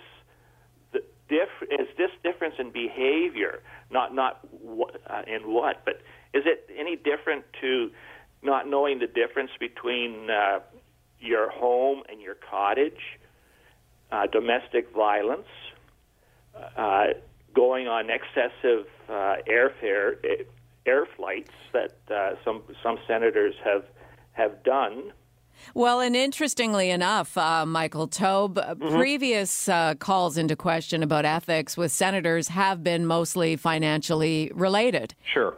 the 0.93 1.03
diff- 1.27 1.69
is 1.71 1.87
this 1.97 2.11
difference 2.23 2.55
in 2.59 2.71
behavior 2.71 3.61
not 3.91 4.13
not 4.13 4.39
what, 4.51 4.99
uh, 5.07 5.21
in 5.27 5.51
what, 5.51 5.83
but 5.85 6.01
is 6.33 6.43
it 6.45 6.69
any 6.77 6.95
different 6.95 7.45
to 7.61 7.91
not 8.41 8.67
knowing 8.67 8.99
the 8.99 9.07
difference 9.07 9.51
between 9.59 10.29
uh, 10.29 10.59
your 11.19 11.49
home 11.49 12.03
and 12.09 12.21
your 12.21 12.35
cottage, 12.35 13.19
uh, 14.11 14.27
domestic 14.27 14.91
violence, 14.93 15.47
uh, 16.77 17.07
going 17.53 17.87
on 17.87 18.09
excessive 18.09 18.85
uh, 19.09 19.37
airfare 19.47 20.17
air 20.85 21.05
flights 21.15 21.51
that 21.73 21.97
uh, 22.13 22.35
some 22.43 22.61
some 22.83 22.97
senators 23.07 23.55
have 23.63 23.85
have 24.33 24.63
done. 24.63 25.11
Well, 25.73 25.99
and 26.01 26.15
interestingly 26.15 26.89
enough, 26.89 27.37
uh, 27.37 27.65
Michael 27.65 28.07
Taube, 28.07 28.57
uh, 28.57 28.75
mm-hmm. 28.75 28.97
previous 28.97 29.69
uh, 29.69 29.95
calls 29.95 30.37
into 30.37 30.55
question 30.55 31.01
about 31.01 31.25
ethics 31.25 31.77
with 31.77 31.91
senators 31.91 32.49
have 32.49 32.83
been 32.83 33.05
mostly 33.05 33.55
financially 33.55 34.51
related. 34.53 35.15
Sure. 35.33 35.55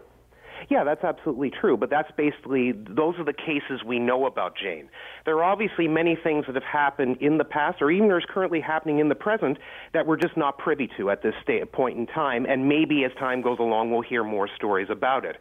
Yeah, 0.69 0.83
that's 0.83 1.03
absolutely 1.03 1.49
true. 1.49 1.77
But 1.77 1.89
that's 1.89 2.11
basically, 2.17 2.73
those 2.73 3.15
are 3.17 3.23
the 3.23 3.33
cases 3.33 3.83
we 3.85 3.99
know 3.99 4.25
about 4.25 4.55
Jane. 4.57 4.89
There 5.27 5.35
are 5.35 5.43
obviously 5.43 5.89
many 5.89 6.15
things 6.15 6.45
that 6.45 6.55
have 6.55 6.63
happened 6.63 7.17
in 7.19 7.37
the 7.37 7.43
past, 7.43 7.81
or 7.81 7.91
even 7.91 8.07
there's 8.07 8.25
currently 8.29 8.61
happening 8.61 8.99
in 8.99 9.09
the 9.09 9.15
present, 9.15 9.57
that 9.93 10.07
we're 10.07 10.15
just 10.15 10.37
not 10.37 10.57
privy 10.57 10.89
to 10.95 11.09
at 11.09 11.21
this 11.21 11.33
point 11.73 11.97
in 11.97 12.07
time. 12.07 12.45
And 12.45 12.69
maybe 12.69 13.03
as 13.03 13.11
time 13.19 13.41
goes 13.41 13.59
along, 13.59 13.91
we'll 13.91 13.99
hear 13.99 14.23
more 14.23 14.47
stories 14.55 14.87
about 14.89 15.25
it. 15.25 15.35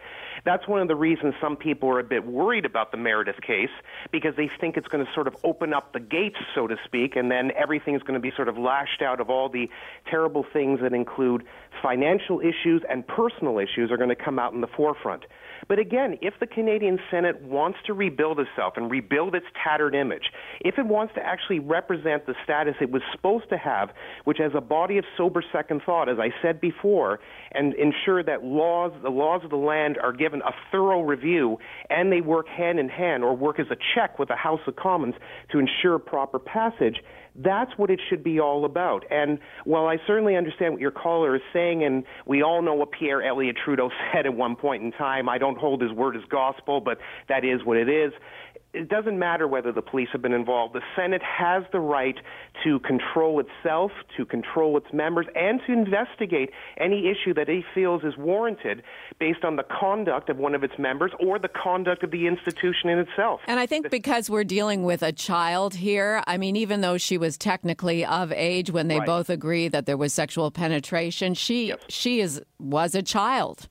That's 0.45 0.66
one 0.66 0.83
of 0.83 0.88
the 0.88 0.97
reasons 0.97 1.35
some 1.40 1.57
people 1.57 1.88
are 1.88 2.00
a 2.00 2.05
bit 2.05 2.26
worried 2.26 2.64
about 2.64 2.90
the 2.90 2.97
Meredith 2.97 3.40
case, 3.47 3.71
because 4.11 4.35
they 4.37 4.50
think 4.61 4.76
it's 4.76 4.88
going 4.88 5.07
to 5.07 5.12
sort 5.12 5.28
of 5.28 5.37
open 5.45 5.73
up 5.73 5.93
the 5.93 6.00
gates, 6.00 6.38
so 6.52 6.66
to 6.66 6.76
speak, 6.85 7.14
and 7.14 7.31
then 7.31 7.52
everything 7.57 7.95
is 7.95 8.02
going 8.02 8.14
to 8.14 8.21
be 8.21 8.33
sort 8.35 8.49
of 8.49 8.59
lashed 8.59 9.02
out 9.02 9.21
of 9.21 9.31
all 9.31 9.49
the 9.49 9.71
terrible 10.11 10.45
things 10.52 10.81
that 10.81 10.95
include 10.95 11.45
financial 11.81 12.40
issues 12.40 12.83
and 12.90 13.07
personal 13.07 13.61
issues 13.61 13.93
are 13.93 13.97
going 13.97 14.09
to 14.09 14.16
come 14.16 14.40
out 14.40 14.52
in 14.52 14.62
the 14.62 14.66
forefront. 14.66 15.26
But 15.68 15.78
again, 15.80 16.18
if 16.23 16.35
the 16.38 16.46
Canadian 16.46 16.99
Senate 17.11 17.42
wants 17.42 17.78
to 17.87 17.92
rebuild 17.92 18.38
itself 18.38 18.75
and 18.76 18.90
rebuild 18.90 19.35
its 19.35 19.46
tattered 19.62 19.94
image, 19.94 20.30
if 20.61 20.78
it 20.78 20.87
wants 20.87 21.14
to 21.14 21.20
actually 21.20 21.58
represent 21.58 22.26
the 22.26 22.35
status 22.44 22.75
it 22.80 22.90
was 22.90 23.02
supposed 23.12 23.49
to 23.49 23.58
have, 23.58 23.90
which 24.25 24.38
has 24.38 24.52
a 24.54 24.61
body 24.61 24.99
of 24.99 25.04
sober 25.16 25.42
second 25.52 25.82
thought, 25.85 26.08
as 26.08 26.18
I 26.20 26.30
said 26.40 26.61
before, 26.61 27.18
and 27.52 27.75
ensure 27.75 28.23
that 28.23 28.44
laws, 28.44 28.92
the 29.02 29.11
laws 29.11 29.42
of 29.42 29.50
the 29.50 29.56
land 29.56 29.99
are 30.02 30.12
given 30.12 30.40
a 30.42 30.52
thorough 30.70 31.02
review 31.02 31.58
and 31.90 32.12
they 32.12 32.20
work 32.20 32.46
hand 32.49 32.78
in 32.78 32.88
hand 32.88 33.25
or 33.25 33.37
work 33.37 33.58
as 33.58 33.66
a 33.70 33.76
check 33.94 34.18
with 34.18 34.28
the 34.28 34.37
House 34.37 34.61
of 34.66 34.76
Commons 34.76 35.14
to 35.50 35.58
ensure 35.58 35.99
proper 35.99 36.38
passage, 36.38 36.96
that's 37.38 37.73
what 37.76 37.90
it 37.90 38.00
should 38.09 38.23
be 38.23 38.40
all 38.40 38.64
about. 38.64 39.05
And 39.11 39.38
while 39.64 39.87
I 39.87 39.99
certainly 40.07 40.37
understand 40.37 40.73
what 40.73 40.81
your 40.81 40.90
caller 40.90 41.37
is 41.37 41.43
saying, 41.52 41.85
and 41.85 42.05
we 42.26 42.43
all 42.43 42.62
know 42.62 42.75
what 42.75 42.93
Pierre 42.93 43.23
Elliott 43.23 43.57
Trudeau 43.62 43.90
said 44.12 44.26
at 44.26 44.35
one 44.35 44.57
point 44.57 44.83
in 44.83 44.93
time, 44.93 45.28
I 45.28 45.38
don't 45.38 45.59
hold 45.59 45.83
his 45.83 45.93
word 45.93 46.16
as 46.16 46.23
gospel, 46.28 46.81
but 46.81 46.99
that 47.28 47.45
is 47.45 47.64
what 47.64 47.76
it 47.76 47.88
is 47.88 48.12
it 48.76 48.88
doesn't 48.88 49.18
matter 49.18 49.49
whether 49.49 49.73
the 49.73 49.83
police 49.83 50.09
have 50.12 50.23
been 50.23 50.35
involved. 50.35 50.75
The 50.75 50.83
Senate 50.95 51.23
has 51.23 51.64
the 51.73 51.80
right 51.80 52.16
to 52.64 52.78
control 52.80 53.40
itself, 53.40 53.90
to 54.16 54.25
control 54.25 54.76
its 54.76 54.87
members, 54.92 55.26
and 55.35 55.61
to 55.66 55.73
investigate 55.73 56.50
any 56.78 57.09
issue 57.09 57.33
that 57.35 57.49
it 57.49 57.64
feels 57.75 58.04
is 58.04 58.16
warranted 58.16 58.83
based 59.18 59.45
on 59.45 59.56
the 59.56 59.64
conduct 59.64 60.28
of 60.28 60.37
one 60.37 60.54
of 60.54 60.62
its 60.62 60.75
members 60.78 61.11
or 61.21 61.38
the 61.38 61.49
conduct 61.49 62.02
of 62.02 62.11
the 62.11 62.26
institution 62.26 62.90
in 62.90 62.99
itself. 62.99 63.40
And 63.47 63.59
I 63.59 63.66
think 63.66 63.90
because 63.90 64.28
we're 64.28 64.45
dealing 64.45 64.85
with 64.85 65.02
a 65.02 65.12
child 65.12 65.75
here, 65.75 66.23
I 66.26 66.37
mean, 66.37 66.56
even 66.56 66.83
though 66.83 66.99
she 66.99 67.16
was 67.16 67.38
technically 67.38 68.04
of 68.04 68.30
age 68.33 68.71
when 68.71 68.88
they 68.88 68.99
right. 68.99 69.06
both 69.06 69.30
agree 69.30 69.68
that 69.68 69.87
there 69.87 69.97
was 69.97 70.12
sexual 70.12 70.50
penetration, 70.50 71.35
she 71.35 71.68
yes. 71.68 71.78
she 71.88 72.21
is 72.21 72.42
was 72.59 72.95
a 72.95 73.02
child. 73.02 73.68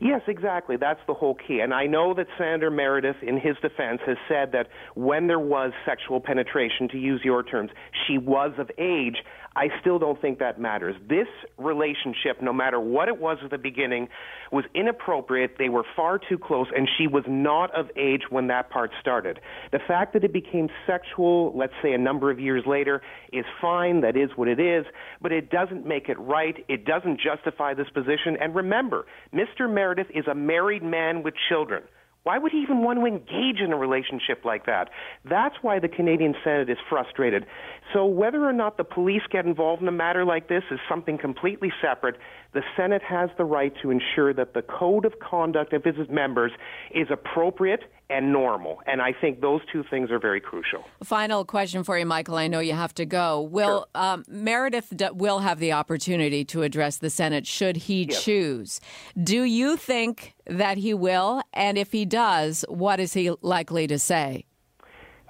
Yes, 0.00 0.22
exactly. 0.26 0.76
That's 0.76 1.00
the 1.06 1.14
whole 1.14 1.34
key. 1.34 1.60
And 1.60 1.72
I 1.72 1.86
know 1.86 2.14
that 2.14 2.26
Senator 2.38 2.70
Meredith, 2.70 3.16
in 3.22 3.38
his 3.38 3.56
defense, 3.62 4.00
has 4.06 4.16
said 4.28 4.52
that 4.52 4.68
when 4.94 5.26
there 5.26 5.38
was 5.38 5.72
sexual 5.86 6.20
penetration, 6.20 6.88
to 6.88 6.98
use 6.98 7.20
your 7.24 7.42
terms, 7.42 7.70
she 8.06 8.18
was 8.18 8.52
of 8.58 8.70
age. 8.78 9.16
I 9.56 9.68
still 9.80 10.00
don't 10.00 10.20
think 10.20 10.40
that 10.40 10.60
matters. 10.60 10.96
This 11.08 11.28
relationship, 11.58 12.42
no 12.42 12.52
matter 12.52 12.80
what 12.80 13.08
it 13.08 13.20
was 13.20 13.38
at 13.44 13.50
the 13.50 13.58
beginning, 13.58 14.08
was 14.50 14.64
inappropriate. 14.74 15.56
They 15.58 15.68
were 15.68 15.84
far 15.94 16.18
too 16.18 16.38
close, 16.38 16.66
and 16.76 16.88
she 16.98 17.06
was 17.06 17.22
not 17.28 17.72
of 17.74 17.88
age 17.96 18.22
when 18.30 18.48
that 18.48 18.70
part 18.70 18.90
started. 19.00 19.38
The 19.70 19.78
fact 19.86 20.12
that 20.14 20.24
it 20.24 20.32
became 20.32 20.68
sexual, 20.86 21.52
let's 21.56 21.72
say 21.82 21.92
a 21.92 21.98
number 21.98 22.32
of 22.32 22.40
years 22.40 22.64
later, 22.66 23.00
is 23.32 23.44
fine. 23.60 24.00
That 24.00 24.16
is 24.16 24.30
what 24.34 24.48
it 24.48 24.58
is, 24.58 24.86
but 25.22 25.30
it 25.30 25.50
doesn't 25.50 25.86
make 25.86 26.08
it 26.08 26.18
right. 26.18 26.64
It 26.68 26.84
doesn't 26.84 27.20
justify 27.20 27.74
this 27.74 27.88
position. 27.94 28.36
And 28.40 28.56
remember, 28.56 29.06
Mr. 29.32 29.72
Meredith 29.72 30.08
is 30.12 30.26
a 30.26 30.34
married 30.34 30.82
man 30.82 31.22
with 31.22 31.34
children. 31.48 31.84
Why 32.24 32.38
would 32.38 32.52
he 32.52 32.58
even 32.58 32.82
want 32.82 32.98
to 32.98 33.06
engage 33.06 33.60
in 33.60 33.72
a 33.72 33.76
relationship 33.76 34.44
like 34.44 34.64
that? 34.64 34.88
That's 35.28 35.56
why 35.60 35.78
the 35.78 35.88
Canadian 35.88 36.34
Senate 36.42 36.70
is 36.70 36.78
frustrated. 36.88 37.44
So 37.92 38.06
whether 38.06 38.42
or 38.44 38.52
not 38.52 38.78
the 38.78 38.84
police 38.84 39.22
get 39.30 39.44
involved 39.44 39.82
in 39.82 39.88
a 39.88 39.92
matter 39.92 40.24
like 40.24 40.48
this 40.48 40.64
is 40.70 40.80
something 40.88 41.18
completely 41.18 41.70
separate. 41.82 42.16
The 42.54 42.62
Senate 42.76 43.02
has 43.02 43.30
the 43.36 43.44
right 43.44 43.72
to 43.82 43.90
ensure 43.90 44.32
that 44.32 44.54
the 44.54 44.62
code 44.62 45.04
of 45.04 45.18
conduct 45.18 45.72
of 45.72 45.84
its 45.84 45.98
members 46.08 46.52
is 46.94 47.08
appropriate 47.10 47.80
and 48.10 48.32
normal. 48.32 48.80
And 48.86 49.02
I 49.02 49.12
think 49.12 49.40
those 49.40 49.60
two 49.72 49.82
things 49.90 50.10
are 50.10 50.20
very 50.20 50.40
crucial. 50.40 50.84
Final 51.02 51.44
question 51.44 51.82
for 51.82 51.98
you, 51.98 52.06
Michael. 52.06 52.36
I 52.36 52.46
know 52.46 52.60
you 52.60 52.74
have 52.74 52.94
to 52.94 53.06
go. 53.06 53.42
Will 53.42 53.88
sure. 53.94 54.02
um, 54.02 54.24
Meredith 54.28 54.92
d- 54.94 55.08
will 55.12 55.40
have 55.40 55.58
the 55.58 55.72
opportunity 55.72 56.44
to 56.46 56.62
address 56.62 56.98
the 56.98 57.10
Senate 57.10 57.46
should 57.46 57.76
he 57.76 58.04
yes. 58.04 58.22
choose? 58.22 58.80
Do 59.20 59.42
you 59.42 59.76
think 59.76 60.34
that 60.46 60.78
he 60.78 60.94
will? 60.94 61.42
And 61.52 61.76
if 61.76 61.92
he 61.92 62.04
does, 62.04 62.64
what 62.68 63.00
is 63.00 63.14
he 63.14 63.32
likely 63.42 63.86
to 63.88 63.98
say? 63.98 64.44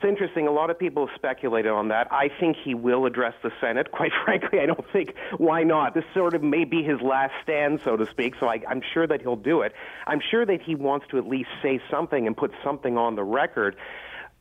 It's 0.04 0.10
interesting. 0.10 0.46
A 0.46 0.50
lot 0.50 0.68
of 0.68 0.78
people 0.78 1.06
have 1.06 1.16
speculated 1.16 1.70
on 1.70 1.88
that. 1.88 2.08
I 2.12 2.28
think 2.28 2.58
he 2.62 2.74
will 2.74 3.06
address 3.06 3.32
the 3.42 3.50
Senate. 3.58 3.90
Quite 3.92 4.12
frankly, 4.22 4.60
I 4.60 4.66
don't 4.66 4.84
think 4.92 5.14
why 5.38 5.62
not. 5.62 5.94
This 5.94 6.04
sort 6.12 6.34
of 6.34 6.42
may 6.42 6.64
be 6.64 6.82
his 6.82 7.00
last 7.00 7.32
stand, 7.42 7.80
so 7.84 7.96
to 7.96 8.04
speak. 8.10 8.34
So 8.38 8.46
I, 8.46 8.60
I'm 8.68 8.82
sure 8.92 9.06
that 9.06 9.22
he'll 9.22 9.34
do 9.34 9.62
it. 9.62 9.72
I'm 10.06 10.20
sure 10.30 10.44
that 10.44 10.60
he 10.60 10.74
wants 10.74 11.06
to 11.08 11.16
at 11.16 11.26
least 11.26 11.48
say 11.62 11.80
something 11.90 12.26
and 12.26 12.36
put 12.36 12.52
something 12.62 12.98
on 12.98 13.16
the 13.16 13.24
record. 13.24 13.76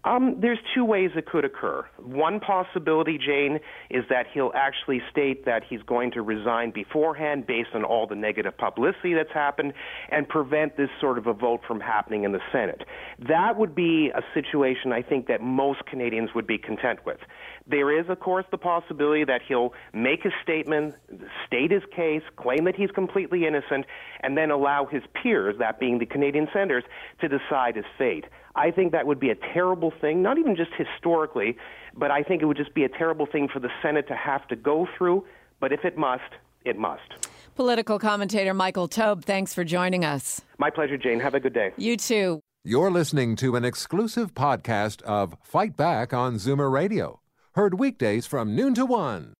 Um, 0.05 0.37
there's 0.41 0.59
two 0.75 0.83
ways 0.83 1.11
it 1.15 1.25
could 1.25 1.45
occur. 1.45 1.85
One 1.97 2.41
possibility, 2.41 3.17
Jane, 3.17 3.59
is 3.89 4.03
that 4.09 4.25
he'll 4.33 4.51
actually 4.53 5.01
state 5.09 5.45
that 5.45 5.63
he's 5.69 5.81
going 5.83 6.11
to 6.11 6.21
resign 6.21 6.71
beforehand 6.71 7.47
based 7.47 7.69
on 7.73 7.85
all 7.85 8.05
the 8.05 8.15
negative 8.15 8.57
publicity 8.57 9.13
that's 9.13 9.31
happened 9.33 9.73
and 10.09 10.27
prevent 10.27 10.75
this 10.75 10.89
sort 10.99 11.17
of 11.17 11.27
a 11.27 11.33
vote 11.33 11.61
from 11.65 11.79
happening 11.79 12.25
in 12.25 12.33
the 12.33 12.41
Senate. 12.51 12.81
That 13.27 13.57
would 13.57 13.73
be 13.73 14.11
a 14.13 14.21
situation 14.33 14.91
I 14.91 15.03
think 15.03 15.27
that 15.27 15.41
most 15.41 15.85
Canadians 15.85 16.31
would 16.35 16.47
be 16.47 16.57
content 16.57 16.99
with. 17.05 17.19
There 17.65 17.97
is, 17.97 18.09
of 18.09 18.19
course, 18.19 18.45
the 18.51 18.57
possibility 18.57 19.23
that 19.23 19.41
he'll 19.47 19.73
make 19.93 20.25
a 20.25 20.31
statement, 20.41 20.95
state 21.47 21.71
his 21.71 21.83
case, 21.95 22.21
claim 22.35 22.65
that 22.65 22.75
he's 22.75 22.91
completely 22.91 23.45
innocent, 23.47 23.85
and 24.21 24.37
then 24.37 24.51
allow 24.51 24.85
his 24.85 25.03
peers, 25.21 25.55
that 25.59 25.79
being 25.79 25.99
the 25.99 26.05
Canadian 26.05 26.47
senators, 26.51 26.83
to 27.21 27.29
decide 27.29 27.77
his 27.77 27.85
fate. 27.97 28.25
I 28.55 28.71
think 28.71 28.91
that 28.91 29.07
would 29.07 29.19
be 29.19 29.29
a 29.29 29.35
terrible 29.35 29.93
thing, 30.01 30.21
not 30.21 30.37
even 30.37 30.55
just 30.55 30.71
historically, 30.77 31.57
but 31.95 32.11
I 32.11 32.21
think 32.21 32.41
it 32.41 32.45
would 32.45 32.57
just 32.57 32.73
be 32.73 32.83
a 32.83 32.89
terrible 32.89 33.25
thing 33.25 33.47
for 33.47 33.59
the 33.59 33.69
Senate 33.81 34.07
to 34.09 34.15
have 34.15 34.47
to 34.49 34.55
go 34.55 34.87
through. 34.97 35.25
But 35.59 35.71
if 35.71 35.85
it 35.85 35.97
must, 35.97 36.23
it 36.65 36.77
must. 36.77 37.29
Political 37.55 37.99
commentator 37.99 38.53
Michael 38.53 38.87
Taube, 38.87 39.23
thanks 39.23 39.53
for 39.53 39.63
joining 39.63 40.03
us. 40.03 40.41
My 40.57 40.69
pleasure, 40.69 40.97
Jane. 40.97 41.19
Have 41.19 41.35
a 41.35 41.39
good 41.39 41.53
day. 41.53 41.71
You 41.77 41.97
too. 41.97 42.41
You're 42.65 42.91
listening 42.91 43.35
to 43.37 43.55
an 43.55 43.65
exclusive 43.65 44.33
podcast 44.33 45.01
of 45.01 45.35
Fight 45.43 45.75
Back 45.75 46.13
on 46.13 46.35
Zoomer 46.35 46.71
Radio, 46.71 47.19
heard 47.55 47.75
weekdays 47.79 48.25
from 48.25 48.55
noon 48.55 48.73
to 48.73 48.85
one. 48.85 49.33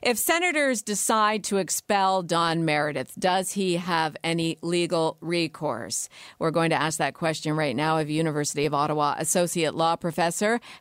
If 0.03 0.19
senators 0.19 0.83
decide 0.83 1.45
to 1.45 1.59
expel 1.59 2.23
Don 2.23 2.65
Meredith, 2.67 3.13
does 3.19 3.53
he 3.53 3.77
have 3.77 4.17
any 4.23 4.59
legal 4.61 5.17
recourse? 5.23 6.11
We're 6.39 6.51
going 6.51 6.69
to 6.71 6.77
ask 6.77 6.99
that 6.99 7.15
question 7.15 7.57
right 7.57 7.77
now 7.77 7.99
of 7.99 8.11
University 8.11 8.67
of 8.67 8.75
Ottawa 8.75 9.15
Associate 9.19 9.75
Law 9.75 9.97
Professor 9.97 10.14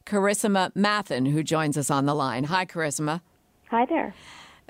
Carissima 0.06 0.72
Mathen, 0.74 1.32
who 1.32 1.44
joins 1.44 1.78
us 1.78 1.90
on 1.92 2.06
the 2.06 2.16
line. 2.16 2.46
Hi, 2.46 2.66
Carissima. 2.66 3.22
Hi 3.70 3.86
there. 3.86 4.14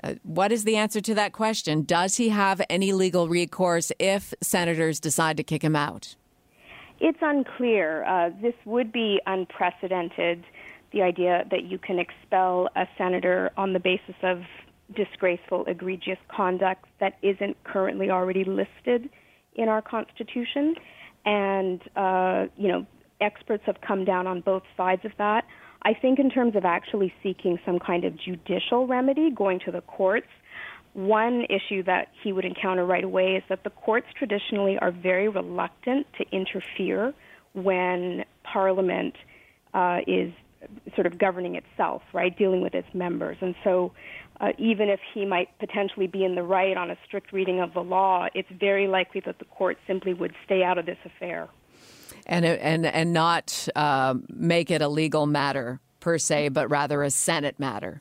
Uh, 0.02 0.14
what 0.22 0.52
is 0.52 0.64
the 0.64 0.76
answer 0.76 1.00
to 1.00 1.14
that 1.14 1.32
question? 1.32 1.82
Does 1.82 2.16
he 2.16 2.28
have 2.28 2.60
any 2.68 2.92
legal 2.92 3.28
recourse 3.28 3.90
if 3.98 4.34
senators 4.42 5.00
decide 5.00 5.36
to 5.38 5.42
kick 5.42 5.62
him 5.62 5.76
out? 5.76 6.16
It's 7.00 7.18
unclear. 7.22 8.04
Uh, 8.04 8.30
this 8.40 8.54
would 8.64 8.92
be 8.92 9.20
unprecedented. 9.26 10.44
The 10.92 11.02
idea 11.02 11.44
that 11.50 11.64
you 11.64 11.78
can 11.78 11.98
expel 11.98 12.68
a 12.76 12.86
senator 12.96 13.50
on 13.56 13.72
the 13.72 13.80
basis 13.80 14.14
of 14.22 14.42
disgraceful, 14.94 15.64
egregious 15.66 16.18
conduct 16.28 16.84
that 17.00 17.18
isn't 17.22 17.62
currently 17.64 18.10
already 18.10 18.44
listed 18.44 19.08
in 19.54 19.68
our 19.68 19.82
Constitution. 19.82 20.74
And, 21.24 21.80
uh, 21.96 22.46
you 22.56 22.68
know, 22.68 22.86
experts 23.20 23.64
have 23.66 23.80
come 23.80 24.04
down 24.04 24.26
on 24.26 24.40
both 24.40 24.62
sides 24.76 25.04
of 25.04 25.12
that. 25.18 25.44
I 25.82 25.92
think, 25.92 26.18
in 26.18 26.30
terms 26.30 26.56
of 26.56 26.64
actually 26.64 27.12
seeking 27.22 27.58
some 27.66 27.78
kind 27.78 28.04
of 28.04 28.16
judicial 28.18 28.86
remedy, 28.86 29.30
going 29.30 29.60
to 29.66 29.70
the 29.70 29.82
courts, 29.82 30.28
one 30.94 31.44
issue 31.50 31.82
that 31.82 32.08
he 32.22 32.32
would 32.32 32.44
encounter 32.44 32.86
right 32.86 33.04
away 33.04 33.34
is 33.36 33.42
that 33.48 33.64
the 33.64 33.70
courts 33.70 34.06
traditionally 34.16 34.78
are 34.78 34.92
very 34.92 35.28
reluctant 35.28 36.06
to 36.18 36.24
interfere 36.32 37.12
when 37.52 38.24
Parliament 38.44 39.14
uh, 39.74 39.98
is 40.06 40.32
sort 40.94 41.06
of 41.06 41.18
governing 41.18 41.56
itself, 41.56 42.02
right, 42.12 42.36
dealing 42.36 42.62
with 42.62 42.74
its 42.74 42.88
members. 42.94 43.36
And 43.40 43.54
so, 43.64 43.92
uh, 44.40 44.52
even 44.58 44.88
if 44.88 45.00
he 45.12 45.24
might 45.24 45.56
potentially 45.58 46.06
be 46.06 46.24
in 46.24 46.34
the 46.34 46.42
right 46.42 46.76
on 46.76 46.90
a 46.90 46.96
strict 47.06 47.32
reading 47.32 47.60
of 47.60 47.74
the 47.74 47.82
law, 47.82 48.28
it's 48.34 48.48
very 48.58 48.88
likely 48.88 49.20
that 49.26 49.38
the 49.38 49.44
court 49.44 49.78
simply 49.86 50.14
would 50.14 50.34
stay 50.44 50.62
out 50.62 50.78
of 50.78 50.86
this 50.86 50.98
affair. 51.04 51.48
And, 52.26 52.44
and, 52.44 52.86
and 52.86 53.12
not 53.12 53.68
uh, 53.76 54.14
make 54.28 54.70
it 54.70 54.80
a 54.80 54.88
legal 54.88 55.26
matter 55.26 55.80
per 56.00 56.18
se, 56.18 56.50
but 56.50 56.70
rather 56.70 57.02
a 57.02 57.10
Senate 57.10 57.58
matter. 57.58 58.00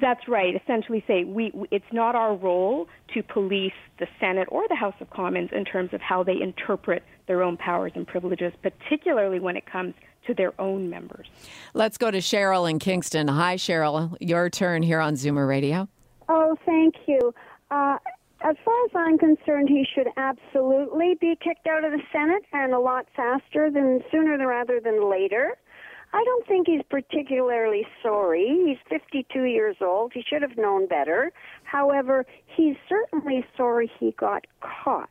That's 0.00 0.28
right. 0.28 0.54
Essentially, 0.54 1.02
say 1.06 1.24
we, 1.24 1.52
it's 1.70 1.92
not 1.92 2.14
our 2.14 2.34
role 2.34 2.88
to 3.14 3.22
police 3.22 3.72
the 3.98 4.06
Senate 4.20 4.48
or 4.50 4.66
the 4.68 4.74
House 4.74 4.94
of 5.00 5.10
Commons 5.10 5.50
in 5.52 5.64
terms 5.64 5.92
of 5.92 6.00
how 6.00 6.22
they 6.22 6.40
interpret 6.40 7.02
their 7.26 7.42
own 7.42 7.56
powers 7.56 7.92
and 7.94 8.06
privileges, 8.06 8.52
particularly 8.62 9.38
when 9.38 9.56
it 9.56 9.66
comes 9.66 9.94
to 10.26 10.34
their 10.34 10.52
own 10.60 10.90
members. 10.90 11.26
Let's 11.74 11.96
go 11.96 12.10
to 12.10 12.18
Cheryl 12.18 12.68
in 12.68 12.78
Kingston. 12.78 13.28
Hi, 13.28 13.56
Cheryl. 13.56 14.16
Your 14.20 14.50
turn 14.50 14.82
here 14.82 15.00
on 15.00 15.14
Zoomer 15.14 15.48
Radio. 15.48 15.88
Oh, 16.28 16.56
thank 16.66 16.94
you. 17.06 17.34
Uh, 17.70 17.98
as 18.44 18.56
far 18.62 18.84
as 18.84 18.90
I'm 18.94 19.16
concerned, 19.16 19.70
he 19.70 19.86
should 19.94 20.08
absolutely 20.18 21.16
be 21.18 21.34
kicked 21.42 21.66
out 21.66 21.82
of 21.82 21.92
the 21.92 22.02
Senate 22.12 22.44
and 22.52 22.74
a 22.74 22.78
lot 22.78 23.06
faster 23.16 23.70
than 23.70 24.04
sooner 24.10 24.36
rather 24.46 24.80
than 24.80 25.10
later. 25.10 25.56
I 26.12 26.22
don't 26.24 26.46
think 26.46 26.66
he's 26.68 26.82
particularly 26.90 27.86
sorry. 28.02 28.46
He's 28.66 28.76
52 28.88 29.44
years 29.44 29.76
old. 29.80 30.12
He 30.12 30.22
should 30.22 30.42
have 30.42 30.58
known 30.58 30.86
better. 30.86 31.32
However, 31.64 32.26
he's 32.46 32.76
certainly 32.86 33.44
sorry 33.56 33.90
he 33.98 34.12
got 34.12 34.46
caught. 34.60 35.08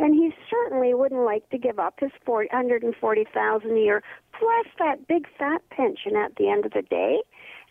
And 0.00 0.14
he 0.14 0.34
certainly 0.50 0.92
wouldn't 0.92 1.24
like 1.24 1.48
to 1.50 1.58
give 1.58 1.78
up 1.78 2.00
his 2.00 2.10
140,000 2.24 3.70
a 3.70 3.80
year 3.80 4.02
plus 4.36 4.66
that 4.80 5.06
big 5.06 5.28
fat 5.38 5.62
pension 5.70 6.16
at 6.16 6.34
the 6.34 6.50
end 6.50 6.66
of 6.66 6.72
the 6.72 6.82
day. 6.82 7.22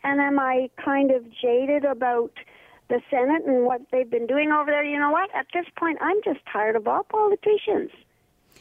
And 0.04 0.22
am 0.22 0.40
I 0.40 0.70
kind 0.84 1.12
of 1.12 1.26
jaded 1.30 1.84
about 1.84 2.32
the 2.90 3.02
Senate 3.10 3.44
and 3.46 3.66
what 3.66 3.82
they've 3.92 4.10
been 4.10 4.28
doing 4.28 4.52
over 4.52 4.70
there? 4.72 4.84
You 4.84 5.00
know 5.00 5.12
what? 5.12 5.30
At 5.36 5.48
this 5.54 5.66
point, 5.78 5.98
I'm 6.02 6.18
just 6.24 6.40
tired 6.52 6.76
of 6.76 6.88
all 6.88 7.04
politicians. 7.04 7.92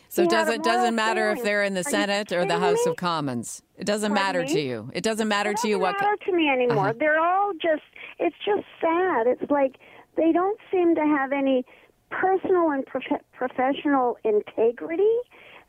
So 0.08 0.26
does 0.26 0.48
it 0.48 0.62
doesn't 0.62 0.94
matter 0.94 1.30
if 1.30 1.42
they're 1.42 1.62
in 1.62 1.72
the 1.72 1.82
Senate 1.84 2.32
or 2.32 2.44
the 2.44 2.58
House 2.58 2.84
me? 2.84 2.90
of 2.90 2.96
Commons. 2.98 3.62
It 3.78 3.86
doesn't 3.86 4.10
Pardon 4.14 4.24
matter 4.26 4.42
me? 4.42 4.52
to 4.54 4.60
you. 4.60 4.90
It 4.92 5.02
doesn't 5.02 5.26
matter 5.26 5.52
It 5.52 5.56
to 5.58 5.68
you 5.68 5.78
doesn't 5.78 5.82
what. 5.94 6.00
matter 6.02 6.16
to 6.26 6.32
me 6.32 6.48
anymore. 6.50 6.88
Uh-huh. 6.90 6.94
They're 6.98 7.18
all 7.20 7.52
just. 7.54 7.82
It's 8.18 8.36
just 8.44 8.64
sad. 8.80 9.26
It's 9.26 9.50
like 9.50 9.76
they 10.16 10.30
don't 10.32 10.58
seem 10.70 10.94
to 10.96 11.00
have 11.00 11.32
any 11.32 11.64
personal 12.10 12.70
and 12.72 12.84
prof- 12.84 13.24
professional 13.32 14.18
integrity. 14.22 15.16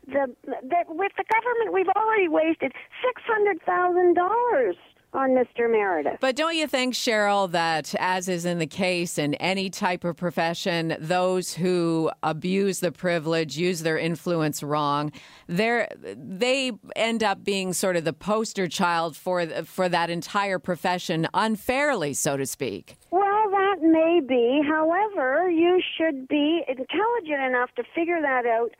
The 0.06 0.34
that 0.44 0.86
with 0.90 1.12
the 1.16 1.24
government, 1.32 1.72
we've 1.72 1.88
already 1.96 2.28
wasted 2.28 2.72
six 3.02 3.22
hundred 3.26 3.62
thousand 3.62 4.12
dollars 4.14 4.76
on 5.14 5.30
Mr. 5.30 5.70
Meredith. 5.70 6.18
But 6.20 6.36
don't 6.36 6.56
you 6.56 6.66
think, 6.66 6.94
Cheryl, 6.94 7.50
that 7.52 7.94
as 7.98 8.28
is 8.28 8.44
in 8.44 8.58
the 8.58 8.66
case 8.66 9.16
in 9.18 9.34
any 9.34 9.70
type 9.70 10.04
of 10.04 10.16
profession, 10.16 10.96
those 10.98 11.54
who 11.54 12.10
abuse 12.22 12.80
the 12.80 12.92
privilege, 12.92 13.56
use 13.56 13.82
their 13.82 13.98
influence 13.98 14.62
wrong, 14.62 15.12
they 15.48 15.86
they 16.16 16.72
end 16.96 17.22
up 17.22 17.44
being 17.44 17.72
sort 17.72 17.96
of 17.96 18.04
the 18.04 18.12
poster 18.12 18.68
child 18.68 19.16
for 19.16 19.46
for 19.64 19.88
that 19.88 20.10
entire 20.10 20.58
profession 20.58 21.28
unfairly, 21.32 22.14
so 22.14 22.36
to 22.36 22.46
speak. 22.46 22.96
Well, 23.10 23.50
that 23.50 23.76
may 23.82 24.20
be. 24.26 24.60
However, 24.66 25.48
you 25.50 25.80
should 25.96 26.26
be 26.28 26.62
intelligent 26.66 27.42
enough 27.42 27.70
to 27.76 27.84
figure 27.94 28.20
that 28.20 28.46
out 28.46 28.72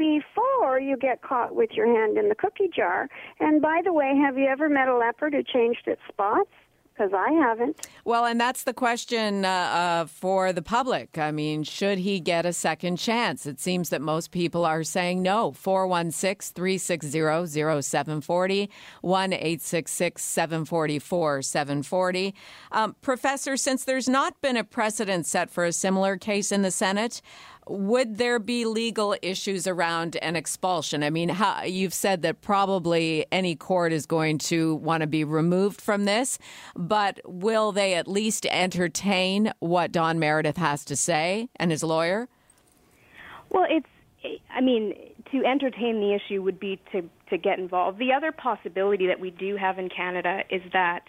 before 0.00 0.80
you 0.80 0.96
get 0.96 1.20
caught 1.20 1.54
with 1.54 1.72
your 1.72 1.86
hand 1.86 2.16
in 2.16 2.30
the 2.30 2.34
cookie 2.34 2.70
jar. 2.74 3.06
And 3.38 3.60
by 3.60 3.82
the 3.84 3.92
way, 3.92 4.16
have 4.16 4.38
you 4.38 4.46
ever 4.46 4.70
met 4.70 4.88
a 4.88 4.96
leopard 4.96 5.34
who 5.34 5.42
changed 5.42 5.82
its 5.86 6.00
spots? 6.08 6.48
Because 6.94 7.12
I 7.14 7.32
haven't. 7.32 7.86
Well, 8.04 8.26
and 8.26 8.38
that's 8.38 8.64
the 8.64 8.74
question 8.74 9.44
uh, 9.44 9.48
uh, 9.48 10.04
for 10.06 10.52
the 10.52 10.60
public. 10.60 11.16
I 11.16 11.30
mean, 11.30 11.62
should 11.64 11.98
he 11.98 12.20
get 12.20 12.44
a 12.44 12.52
second 12.52 12.96
chance? 12.96 13.46
It 13.46 13.58
seems 13.58 13.88
that 13.88 14.02
most 14.02 14.30
people 14.30 14.66
are 14.66 14.84
saying 14.84 15.22
no. 15.22 15.52
416 15.52 16.54
360 16.54 17.82
0740, 17.82 18.70
1 19.00 19.32
866 19.32 20.22
744 20.22 21.42
740. 21.42 22.34
Um, 22.72 22.96
Professor, 23.00 23.56
since 23.56 23.84
there's 23.84 24.08
not 24.08 24.38
been 24.42 24.58
a 24.58 24.64
precedent 24.64 25.24
set 25.24 25.48
for 25.48 25.64
a 25.64 25.72
similar 25.72 26.18
case 26.18 26.52
in 26.52 26.60
the 26.60 26.70
Senate, 26.70 27.22
would 27.66 28.16
there 28.16 28.38
be 28.38 28.64
legal 28.64 29.16
issues 29.22 29.66
around 29.66 30.16
an 30.16 30.36
expulsion? 30.36 31.02
I 31.02 31.10
mean, 31.10 31.28
how, 31.28 31.62
you've 31.62 31.94
said 31.94 32.22
that 32.22 32.40
probably 32.40 33.26
any 33.30 33.54
court 33.54 33.92
is 33.92 34.06
going 34.06 34.38
to 34.38 34.76
want 34.76 35.02
to 35.02 35.06
be 35.06 35.24
removed 35.24 35.80
from 35.80 36.04
this, 36.04 36.38
but 36.74 37.20
will 37.24 37.72
they 37.72 37.94
at 37.94 38.08
least 38.08 38.46
entertain 38.46 39.52
what 39.60 39.92
Don 39.92 40.18
Meredith 40.18 40.56
has 40.56 40.84
to 40.86 40.96
say 40.96 41.48
and 41.56 41.70
his 41.70 41.82
lawyer? 41.82 42.28
Well, 43.50 43.66
it's. 43.68 43.86
I 44.54 44.60
mean, 44.60 44.94
to 45.32 45.44
entertain 45.46 46.00
the 46.00 46.14
issue 46.14 46.42
would 46.42 46.60
be 46.60 46.78
to 46.92 47.08
to 47.30 47.38
get 47.38 47.58
involved. 47.58 47.98
The 47.98 48.12
other 48.12 48.32
possibility 48.32 49.06
that 49.06 49.18
we 49.18 49.30
do 49.30 49.56
have 49.56 49.78
in 49.78 49.88
Canada 49.88 50.42
is 50.50 50.60
that 50.72 51.04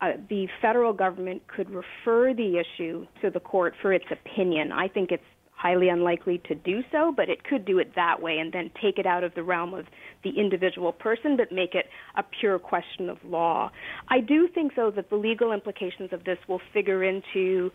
uh, 0.00 0.12
the 0.28 0.48
federal 0.62 0.92
government 0.92 1.46
could 1.46 1.68
refer 1.70 2.32
the 2.32 2.58
issue 2.58 3.06
to 3.20 3.30
the 3.30 3.40
court 3.40 3.74
for 3.82 3.92
its 3.92 4.06
opinion. 4.10 4.72
I 4.72 4.88
think 4.88 5.12
it's 5.12 5.22
highly 5.64 5.88
unlikely 5.88 6.42
to 6.46 6.54
do 6.54 6.82
so, 6.92 7.10
but 7.16 7.30
it 7.30 7.42
could 7.42 7.64
do 7.64 7.78
it 7.78 7.94
that 7.96 8.20
way 8.20 8.38
and 8.38 8.52
then 8.52 8.70
take 8.82 8.98
it 8.98 9.06
out 9.06 9.24
of 9.24 9.34
the 9.34 9.42
realm 9.42 9.72
of 9.72 9.86
the 10.22 10.38
individual 10.38 10.92
person, 10.92 11.38
but 11.38 11.50
make 11.50 11.74
it 11.74 11.86
a 12.16 12.22
pure 12.38 12.58
question 12.58 13.08
of 13.08 13.16
law. 13.24 13.70
I 14.08 14.20
do 14.20 14.46
think, 14.46 14.72
though, 14.76 14.90
that 14.90 15.08
the 15.08 15.16
legal 15.16 15.52
implications 15.52 16.12
of 16.12 16.24
this 16.24 16.36
will 16.48 16.60
figure 16.74 17.02
into 17.02 17.70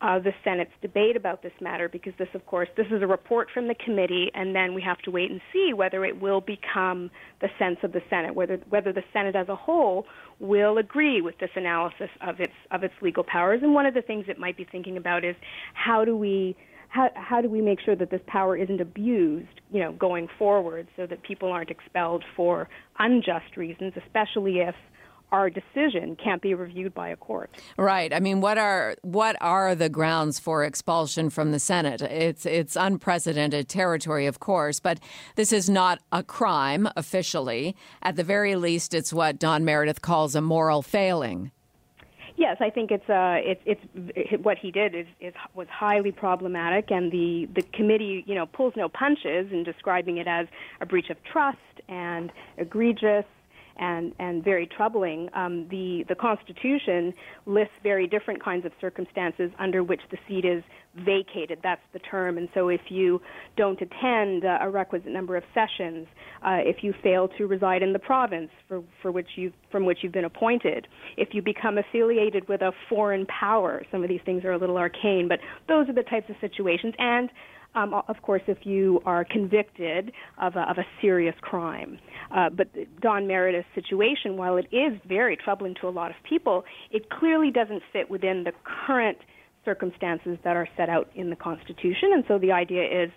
uh, 0.00 0.18
the 0.18 0.32
Senate's 0.42 0.72
debate 0.82 1.14
about 1.14 1.42
this 1.42 1.52
matter 1.60 1.88
because 1.88 2.12
this, 2.18 2.28
of 2.34 2.44
course, 2.46 2.68
this 2.76 2.86
is 2.90 3.02
a 3.02 3.06
report 3.06 3.48
from 3.54 3.68
the 3.68 3.74
committee, 3.84 4.32
and 4.34 4.52
then 4.54 4.74
we 4.74 4.82
have 4.82 4.98
to 4.98 5.10
wait 5.12 5.30
and 5.30 5.40
see 5.52 5.72
whether 5.72 6.04
it 6.04 6.20
will 6.20 6.40
become 6.40 7.08
the 7.40 7.48
sense 7.56 7.78
of 7.84 7.92
the 7.92 8.02
Senate, 8.10 8.34
whether 8.34 8.56
whether 8.68 8.92
the 8.92 9.02
Senate 9.12 9.36
as 9.36 9.48
a 9.48 9.56
whole 9.56 10.06
will 10.40 10.78
agree 10.78 11.20
with 11.20 11.38
this 11.38 11.50
analysis 11.54 12.10
of 12.20 12.40
its 12.40 12.52
of 12.70 12.82
its 12.84 12.94
legal 13.00 13.24
powers. 13.24 13.60
And 13.62 13.74
one 13.74 13.86
of 13.86 13.94
the 13.94 14.02
things 14.02 14.24
it 14.28 14.38
might 14.38 14.56
be 14.56 14.64
thinking 14.64 14.96
about 14.96 15.24
is 15.24 15.34
how 15.74 16.04
do 16.04 16.16
we 16.16 16.56
how 16.88 17.10
how 17.14 17.40
do 17.40 17.48
we 17.48 17.60
make 17.60 17.80
sure 17.80 17.96
that 17.96 18.10
this 18.10 18.22
power 18.26 18.56
isn't 18.56 18.80
abused, 18.80 19.60
you 19.70 19.80
know, 19.80 19.92
going 19.92 20.28
forward, 20.38 20.88
so 20.96 21.06
that 21.06 21.22
people 21.22 21.50
aren't 21.50 21.70
expelled 21.70 22.24
for 22.34 22.68
unjust 22.98 23.56
reasons, 23.56 23.92
especially 23.96 24.58
if 24.58 24.74
our 25.30 25.50
decision 25.50 26.16
can't 26.16 26.40
be 26.40 26.54
reviewed 26.54 26.94
by 26.94 27.08
a 27.10 27.16
court. 27.16 27.50
Right. 27.76 28.12
I 28.12 28.20
mean, 28.20 28.40
what 28.40 28.58
are 28.58 28.96
what 29.02 29.36
are 29.40 29.74
the 29.74 29.88
grounds 29.88 30.38
for 30.38 30.64
expulsion 30.64 31.30
from 31.30 31.52
the 31.52 31.58
Senate? 31.58 32.00
It's 32.02 32.46
it's 32.46 32.76
unprecedented 32.76 33.68
territory, 33.68 34.26
of 34.26 34.40
course, 34.40 34.80
but 34.80 34.98
this 35.36 35.52
is 35.52 35.68
not 35.68 36.00
a 36.12 36.22
crime 36.22 36.88
officially. 36.96 37.76
At 38.02 38.16
the 38.16 38.24
very 38.24 38.56
least, 38.56 38.94
it's 38.94 39.12
what 39.12 39.38
Don 39.38 39.64
Meredith 39.64 40.00
calls 40.00 40.34
a 40.34 40.40
moral 40.40 40.82
failing. 40.82 41.50
Yes, 42.38 42.58
I 42.60 42.70
think 42.70 42.92
it's 42.92 43.10
uh, 43.10 43.38
it's 43.42 43.60
it's 44.14 44.44
what 44.44 44.58
he 44.58 44.70
did 44.70 44.94
is, 44.94 45.06
is 45.20 45.34
was 45.56 45.66
highly 45.68 46.12
problematic, 46.12 46.92
and 46.92 47.10
the 47.10 47.48
the 47.52 47.62
committee 47.76 48.22
you 48.28 48.34
know 48.36 48.46
pulls 48.46 48.74
no 48.76 48.88
punches 48.88 49.50
in 49.50 49.64
describing 49.64 50.18
it 50.18 50.28
as 50.28 50.46
a 50.80 50.86
breach 50.86 51.10
of 51.10 51.16
trust 51.24 51.58
and 51.88 52.30
egregious 52.56 53.24
and, 53.78 54.12
and 54.18 54.44
very 54.44 54.66
troubling. 54.66 55.28
Um, 55.34 55.66
the, 55.70 56.04
the 56.08 56.14
Constitution 56.14 57.14
lists 57.46 57.74
very 57.82 58.06
different 58.06 58.42
kinds 58.42 58.64
of 58.64 58.72
circumstances 58.80 59.50
under 59.58 59.82
which 59.82 60.00
the 60.10 60.18
seat 60.26 60.44
is 60.44 60.62
vacated. 60.96 61.60
That's 61.62 61.82
the 61.92 61.98
term. 62.00 62.38
And 62.38 62.48
so 62.54 62.68
if 62.68 62.80
you 62.88 63.20
don't 63.56 63.80
attend 63.80 64.44
uh, 64.44 64.58
a 64.60 64.70
requisite 64.70 65.12
number 65.12 65.36
of 65.36 65.44
sessions, 65.54 66.06
uh, 66.44 66.58
if 66.60 66.82
you 66.82 66.94
fail 67.02 67.28
to 67.38 67.46
reside 67.46 67.82
in 67.82 67.92
the 67.92 67.98
province 67.98 68.50
for, 68.66 68.82
for 69.02 69.12
which 69.12 69.28
you 69.36 69.52
from 69.70 69.84
which 69.84 69.98
you've 70.02 70.12
been 70.12 70.24
appointed, 70.24 70.86
if 71.16 71.28
you 71.32 71.42
become 71.42 71.78
affiliated 71.78 72.48
with 72.48 72.62
a 72.62 72.72
foreign 72.88 73.26
power, 73.26 73.82
some 73.90 74.02
of 74.02 74.08
these 74.08 74.20
things 74.24 74.44
are 74.44 74.52
a 74.52 74.58
little 74.58 74.78
arcane, 74.78 75.28
but 75.28 75.38
those 75.68 75.88
are 75.88 75.94
the 75.94 76.02
types 76.02 76.28
of 76.30 76.36
situations. 76.40 76.94
And 76.98 77.30
um, 77.74 77.94
of 77.94 78.22
course, 78.22 78.42
if 78.46 78.64
you 78.64 79.00
are 79.04 79.24
convicted 79.24 80.12
of 80.38 80.56
a, 80.56 80.70
of 80.70 80.78
a 80.78 80.86
serious 81.00 81.34
crime. 81.40 81.98
Uh, 82.34 82.50
but 82.50 82.68
Don 83.00 83.26
Meredith's 83.26 83.68
situation, 83.74 84.36
while 84.36 84.56
it 84.56 84.66
is 84.72 84.98
very 85.06 85.36
troubling 85.36 85.74
to 85.80 85.88
a 85.88 85.90
lot 85.90 86.10
of 86.10 86.16
people, 86.28 86.64
it 86.90 87.10
clearly 87.10 87.50
doesn't 87.50 87.82
fit 87.92 88.10
within 88.10 88.44
the 88.44 88.52
current 88.86 89.18
circumstances 89.64 90.38
that 90.44 90.56
are 90.56 90.68
set 90.76 90.88
out 90.88 91.10
in 91.14 91.30
the 91.30 91.36
Constitution. 91.36 92.10
And 92.12 92.24
so 92.26 92.38
the 92.38 92.52
idea 92.52 93.04
is, 93.04 93.10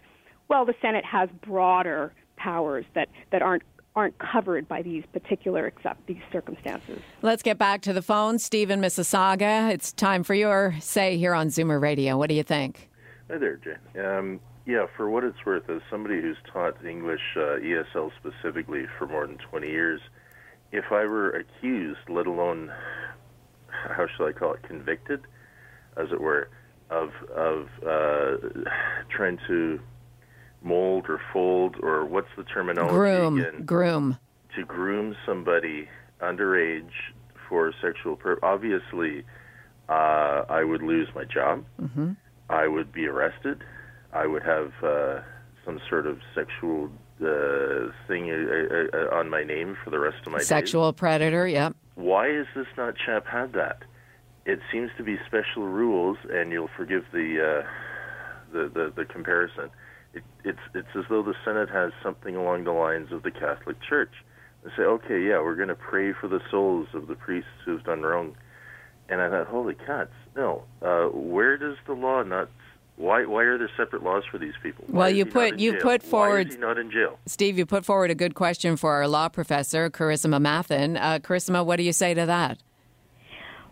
well, 0.50 0.66
the 0.66 0.76
Senate 0.82 1.06
has 1.06 1.30
broader 1.46 2.14
powers 2.36 2.86
that, 2.94 3.08
that 3.32 3.42
aren't 3.42 3.64
aren't 3.94 4.18
covered 4.20 4.70
by 4.70 4.82
these 4.82 5.04
particular 5.12 5.68
except 5.68 6.08
these 6.08 6.22
circumstances. 6.32 7.00
Let's 7.22 7.44
get 7.44 7.58
back 7.58 7.82
to 7.82 7.92
the 7.92 8.02
phone. 8.02 8.40
Stephen 8.40 8.80
Mississauga, 8.80 9.70
it's 9.70 9.92
time 9.92 10.24
for 10.24 10.34
your 10.34 10.76
say 10.80 11.18
here 11.18 11.34
on 11.34 11.48
Zoomer 11.48 11.82
Radio. 11.82 12.18
What 12.18 12.30
do 12.30 12.36
you 12.36 12.44
think? 12.44 12.90
Hi 13.32 13.38
there, 13.38 13.56
Jane. 13.56 14.06
Um, 14.06 14.40
yeah, 14.66 14.88
for 14.98 15.10
what 15.10 15.24
it's 15.24 15.46
worth, 15.46 15.70
as 15.70 15.80
somebody 15.90 16.20
who's 16.20 16.36
taught 16.52 16.84
English 16.86 17.22
uh, 17.38 17.60
ESL 17.64 18.12
specifically 18.20 18.88
for 18.98 19.08
more 19.08 19.26
than 19.26 19.38
20 19.38 19.68
years, 19.68 20.02
if 20.74 20.84
I 20.92 21.06
were 21.06 21.30
accused, 21.30 22.02
let 22.10 22.28
alone, 22.28 22.74
how 23.70 24.06
shall 24.18 24.26
I 24.26 24.34
call 24.34 24.56
it, 24.56 24.64
convicted, 24.64 25.22
as 25.96 26.12
it 26.12 26.20
were, 26.20 26.50
of 26.90 27.12
of 27.34 27.68
uh, 27.88 28.36
trying 29.10 29.40
to 29.48 29.80
mold 30.62 31.06
or 31.08 31.22
fold 31.32 31.78
or 31.82 32.06
what's 32.06 32.28
the 32.36 32.44
terminology? 32.44 32.94
Groom. 32.94 33.40
Again? 33.40 33.66
Groom. 33.66 34.18
To 34.58 34.66
groom 34.66 35.16
somebody 35.26 35.88
underage 36.22 36.92
for 37.48 37.72
sexual 37.82 38.18
purpose. 38.18 38.42
Obviously, 38.44 39.24
uh, 39.88 40.44
I 40.50 40.66
would 40.66 40.82
lose 40.82 41.08
my 41.16 41.24
job. 41.24 41.64
Mm-hmm. 41.82 42.12
I 42.52 42.68
would 42.68 42.92
be 42.92 43.08
arrested. 43.08 43.64
I 44.14 44.28
would 44.28 44.44
have 44.44 44.72
uh, 44.84 45.22
some 45.66 45.80
sort 45.90 46.06
of 46.06 46.20
sexual 46.36 46.90
uh, 47.22 47.92
thing 48.08 48.30
uh, 48.30 48.98
uh, 48.98 49.16
on 49.16 49.30
my 49.30 49.44
name 49.44 49.78
for 49.84 49.90
the 49.90 50.00
rest 50.00 50.18
of 50.26 50.32
my 50.32 50.40
life. 50.40 50.48
Sexual 50.48 50.92
days. 50.92 51.00
predator, 51.00 51.48
yep. 51.48 51.76
Why 51.96 52.30
is 52.30 52.48
this 52.56 52.68
not 52.78 52.96
chap 53.06 53.26
had 53.26 53.54
that? 53.54 53.84
It 54.46 54.60
seems 54.72 54.90
to 54.98 55.04
be 55.04 55.18
special 55.26 55.68
rules, 55.68 56.18
and 56.30 56.52
you'll 56.52 56.70
forgive 56.76 57.04
the 57.14 57.64
uh, 57.64 57.68
the, 58.52 58.70
the 58.70 58.94
the 58.96 59.06
comparison. 59.06 59.70
It, 60.14 60.24
it's 60.44 60.60
it's 60.74 60.94
as 60.96 61.06
though 61.10 61.24
the 61.24 61.36
Senate 61.46 61.70
has 61.70 61.92
something 62.04 62.36
along 62.36 62.66
the 62.66 62.72
lines 62.72 63.12
of 63.12 63.24
the 63.24 63.32
Catholic 63.32 63.78
Church. 63.88 64.12
They 64.64 64.72
say, 64.78 64.84
okay, 64.84 65.22
yeah, 65.22 65.42
we're 65.42 65.56
going 65.56 65.70
to 65.70 65.76
pray 65.76 66.14
for 66.14 66.28
the 66.28 66.42
souls 66.52 66.88
of 66.94 67.08
the 67.08 67.16
priests 67.16 67.50
who've 67.66 67.84
done 67.84 68.02
wrong. 68.02 68.36
And 69.10 69.20
I 69.22 69.30
thought, 69.30 69.48
holy 69.48 69.74
cats, 69.74 70.14
no. 70.36 70.64
Uh, 70.82 70.86
where 71.72 71.76
does 71.76 71.86
the 71.86 71.94
law 71.94 72.24
not 72.24 72.50
why 72.98 73.26
why 73.26 73.44
are 73.44 73.58
there 73.58 73.70
separate 73.76 74.04
laws 74.04 74.24
for 74.30 74.38
these 74.38 74.54
people? 74.62 74.86
Why 74.88 75.00
well, 75.00 75.10
you 75.10 75.26
put 75.26 75.60
you 75.60 75.74
jail? 75.74 75.82
put 75.82 76.04
forward. 76.04 76.48
Why 76.48 76.50
is 76.50 76.56
he 76.56 76.62
not 76.62 76.78
in 76.78 76.92
jail? 76.92 77.18
Steve, 77.26 77.58
you 77.58 77.66
put 77.66 77.84
forward 77.84 78.12
a 78.12 78.16
good 78.16 78.36
question 78.36 78.78
for 78.78 78.94
our 78.94 79.08
law 79.08 79.28
professor, 79.28 79.90
Carissima 79.90 80.40
Mathen. 80.40 80.98
Uh, 81.00 81.20
Carissima, 81.20 81.66
what 81.66 81.78
do 81.78 81.84
you 81.84 81.94
say 81.94 82.14
to 82.14 82.26
that? 82.26 82.60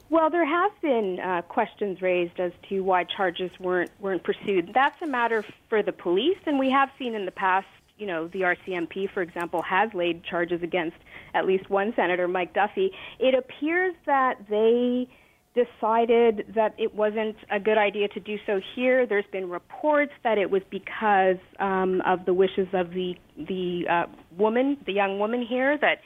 Well, 0.09 0.31
there 0.31 0.45
have 0.45 0.71
been 0.81 1.19
uh, 1.19 1.43
questions 1.43 2.01
raised 2.01 2.39
as 2.39 2.51
to 2.69 2.79
why 2.79 3.03
charges 3.03 3.51
weren't 3.59 3.91
weren't 3.99 4.23
pursued. 4.23 4.71
That's 4.73 4.99
a 5.03 5.07
matter 5.07 5.45
for 5.67 5.83
the 5.83 5.91
police, 5.91 6.39
and 6.45 6.57
we 6.57 6.71
have 6.71 6.89
seen 6.97 7.13
in 7.13 7.25
the 7.25 7.31
past. 7.31 7.67
You 7.99 8.07
know, 8.07 8.29
the 8.29 8.41
RCMP, 8.41 9.11
for 9.11 9.21
example, 9.21 9.61
has 9.61 9.93
laid 9.93 10.23
charges 10.23 10.63
against 10.63 10.95
at 11.33 11.45
least 11.45 11.69
one 11.69 11.93
senator, 11.97 12.29
Mike 12.29 12.53
Duffy. 12.53 12.93
It 13.19 13.35
appears 13.35 13.93
that 14.05 14.37
they 14.49 15.09
decided 15.55 16.45
that 16.55 16.75
it 16.77 16.93
wasn't 16.93 17.35
a 17.51 17.59
good 17.59 17.77
idea 17.77 18.07
to 18.09 18.19
do 18.19 18.37
so 18.45 18.61
here. 18.75 19.05
There's 19.07 19.25
been 19.31 19.49
reports 19.49 20.11
that 20.23 20.37
it 20.37 20.49
was 20.49 20.61
because 20.69 21.37
um, 21.59 22.01
of 22.05 22.25
the 22.25 22.33
wishes 22.33 22.67
of 22.73 22.91
the 22.91 23.15
the 23.37 23.83
uh, 23.89 24.05
woman, 24.37 24.77
the 24.85 24.93
young 24.93 25.19
woman 25.19 25.45
here, 25.47 25.77
that 25.79 25.99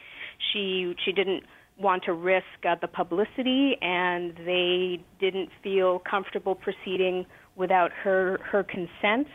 she 0.52 0.96
she 1.04 1.12
didn't 1.12 1.44
want 1.78 2.04
to 2.04 2.14
risk 2.14 2.46
uh, 2.68 2.76
the 2.82 2.88
publicity, 2.88 3.76
and 3.82 4.34
they 4.46 5.04
didn't 5.20 5.50
feel 5.62 6.00
comfortable 6.00 6.56
proceeding 6.56 7.26
without 7.56 7.92
her 7.92 8.40
her 8.50 8.64
consent. 8.64 9.28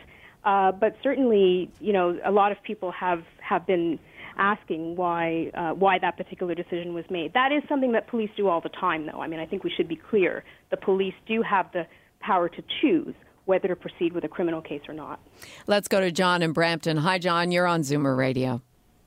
Uh, 0.43 0.71
but 0.71 0.95
certainly, 1.03 1.69
you 1.79 1.93
know, 1.93 2.17
a 2.25 2.31
lot 2.31 2.51
of 2.51 2.57
people 2.63 2.91
have 2.91 3.23
have 3.41 3.67
been 3.67 3.99
asking 4.39 4.95
why 4.95 5.51
uh, 5.53 5.73
why 5.73 5.99
that 5.99 6.17
particular 6.17 6.55
decision 6.55 6.93
was 6.93 7.05
made. 7.11 7.33
That 7.33 7.51
is 7.51 7.61
something 7.69 7.91
that 7.91 8.07
police 8.07 8.31
do 8.35 8.47
all 8.47 8.61
the 8.61 8.69
time, 8.69 9.05
though. 9.05 9.21
I 9.21 9.27
mean, 9.27 9.39
I 9.39 9.45
think 9.45 9.63
we 9.63 9.69
should 9.69 9.87
be 9.87 9.97
clear: 9.97 10.43
the 10.71 10.77
police 10.77 11.13
do 11.27 11.43
have 11.43 11.71
the 11.73 11.85
power 12.21 12.49
to 12.49 12.63
choose 12.81 13.13
whether 13.45 13.67
to 13.67 13.75
proceed 13.75 14.13
with 14.13 14.23
a 14.23 14.27
criminal 14.27 14.61
case 14.61 14.81
or 14.87 14.93
not. 14.93 15.19
Let's 15.67 15.87
go 15.87 15.99
to 15.99 16.11
John 16.11 16.41
in 16.41 16.53
Brampton. 16.53 16.97
Hi, 16.97 17.19
John. 17.19 17.51
You're 17.51 17.67
on 17.67 17.81
Zoomer 17.81 18.17
Radio. 18.17 18.61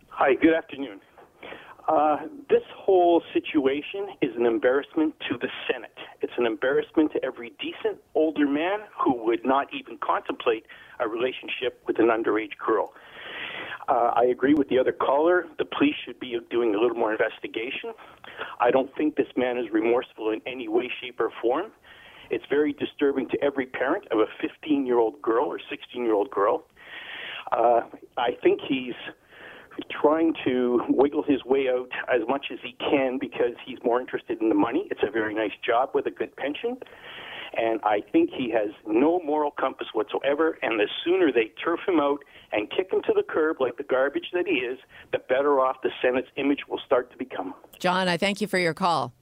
Hi. 0.08 0.34
Good 0.34 0.54
afternoon. 0.54 1.00
Uh, 1.88 2.16
this 2.48 2.62
whole 2.76 3.22
situation 3.32 4.08
is 4.20 4.30
an 4.36 4.46
embarrassment 4.46 5.14
to 5.28 5.36
the 5.36 5.48
Senate. 5.70 5.96
It's 6.20 6.32
an 6.38 6.46
embarrassment 6.46 7.12
to 7.12 7.24
every 7.24 7.52
decent 7.60 7.98
older 8.14 8.46
man 8.46 8.80
who 8.96 9.24
would 9.24 9.44
not 9.44 9.66
even 9.74 9.98
contemplate 9.98 10.64
a 11.00 11.08
relationship 11.08 11.82
with 11.86 11.98
an 11.98 12.06
underage 12.06 12.56
girl. 12.64 12.92
Uh, 13.88 14.12
I 14.14 14.24
agree 14.30 14.54
with 14.54 14.68
the 14.68 14.78
other 14.78 14.92
caller. 14.92 15.46
The 15.58 15.64
police 15.64 15.94
should 16.04 16.20
be 16.20 16.38
doing 16.50 16.74
a 16.74 16.80
little 16.80 16.96
more 16.96 17.12
investigation. 17.12 17.92
I 18.60 18.70
don't 18.70 18.94
think 18.96 19.16
this 19.16 19.26
man 19.36 19.58
is 19.58 19.66
remorseful 19.72 20.30
in 20.30 20.40
any 20.46 20.68
way, 20.68 20.90
shape, 21.00 21.20
or 21.20 21.30
form. 21.40 21.72
It's 22.30 22.44
very 22.48 22.72
disturbing 22.72 23.28
to 23.30 23.42
every 23.42 23.66
parent 23.66 24.06
of 24.10 24.18
a 24.18 24.26
15 24.40 24.86
year 24.86 24.98
old 24.98 25.20
girl 25.20 25.46
or 25.46 25.58
16 25.68 26.04
year 26.04 26.14
old 26.14 26.30
girl. 26.30 26.64
Uh, 27.50 27.80
I 28.16 28.30
think 28.42 28.60
he's 28.66 28.94
trying 29.90 30.34
to 30.44 30.82
wiggle 30.88 31.22
his 31.22 31.44
way 31.44 31.68
out 31.68 31.90
as 32.12 32.20
much 32.28 32.46
as 32.52 32.58
he 32.62 32.76
can 32.78 33.18
because 33.18 33.54
he's 33.64 33.78
more 33.84 34.00
interested 34.00 34.40
in 34.40 34.48
the 34.48 34.54
money. 34.54 34.86
It's 34.90 35.02
a 35.06 35.10
very 35.10 35.34
nice 35.34 35.52
job 35.64 35.90
with 35.94 36.06
a 36.06 36.10
good 36.10 36.34
pension. 36.36 36.76
And 37.56 37.80
I 37.82 38.00
think 38.12 38.30
he 38.30 38.50
has 38.50 38.70
no 38.86 39.20
moral 39.24 39.50
compass 39.50 39.88
whatsoever. 39.92 40.58
And 40.62 40.78
the 40.80 40.88
sooner 41.04 41.30
they 41.32 41.52
turf 41.62 41.80
him 41.86 42.00
out 42.00 42.24
and 42.52 42.70
kick 42.70 42.92
him 42.92 43.02
to 43.02 43.12
the 43.14 43.22
curb 43.22 43.60
like 43.60 43.76
the 43.76 43.84
garbage 43.84 44.30
that 44.32 44.46
he 44.46 44.54
is, 44.54 44.78
the 45.12 45.18
better 45.18 45.60
off 45.60 45.76
the 45.82 45.90
Senate's 46.02 46.28
image 46.36 46.60
will 46.68 46.80
start 46.84 47.10
to 47.12 47.18
become. 47.18 47.54
John, 47.78 48.08
I 48.08 48.16
thank 48.16 48.40
you 48.40 48.46
for 48.46 48.58
your 48.58 48.74
call. 48.74 49.12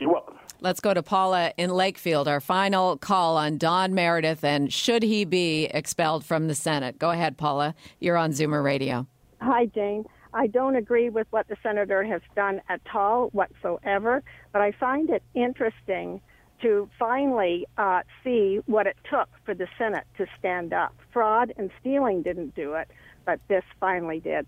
You're 0.00 0.12
welcome. 0.12 0.36
Let's 0.60 0.80
go 0.80 0.92
to 0.92 1.04
Paula 1.04 1.52
in 1.56 1.70
Lakefield, 1.70 2.26
our 2.26 2.40
final 2.40 2.96
call 2.96 3.36
on 3.36 3.58
Don 3.58 3.94
Meredith 3.94 4.42
and 4.42 4.72
should 4.72 5.04
he 5.04 5.24
be 5.24 5.66
expelled 5.66 6.24
from 6.24 6.48
the 6.48 6.54
Senate? 6.54 6.98
Go 6.98 7.10
ahead, 7.10 7.36
Paula. 7.36 7.74
You're 8.00 8.16
on 8.16 8.32
Zoomer 8.32 8.62
Radio. 8.62 9.06
Hi, 9.40 9.66
Jane. 9.66 10.04
I 10.34 10.46
don't 10.48 10.76
agree 10.76 11.10
with 11.10 11.26
what 11.30 11.48
the 11.48 11.56
senator 11.62 12.02
has 12.02 12.20
done 12.34 12.60
at 12.68 12.80
all 12.92 13.28
whatsoever, 13.28 14.22
but 14.52 14.60
I 14.60 14.72
find 14.72 15.10
it 15.10 15.22
interesting 15.34 16.20
to 16.62 16.88
finally 16.98 17.66
uh, 17.76 18.02
see 18.24 18.60
what 18.66 18.86
it 18.86 18.96
took 19.10 19.28
for 19.44 19.54
the 19.54 19.66
Senate 19.76 20.04
to 20.16 20.26
stand 20.38 20.72
up. 20.72 20.94
Fraud 21.12 21.52
and 21.56 21.70
stealing 21.80 22.22
didn't 22.22 22.54
do 22.54 22.74
it, 22.74 22.88
but 23.24 23.40
this 23.48 23.64
finally 23.80 24.20
did. 24.20 24.46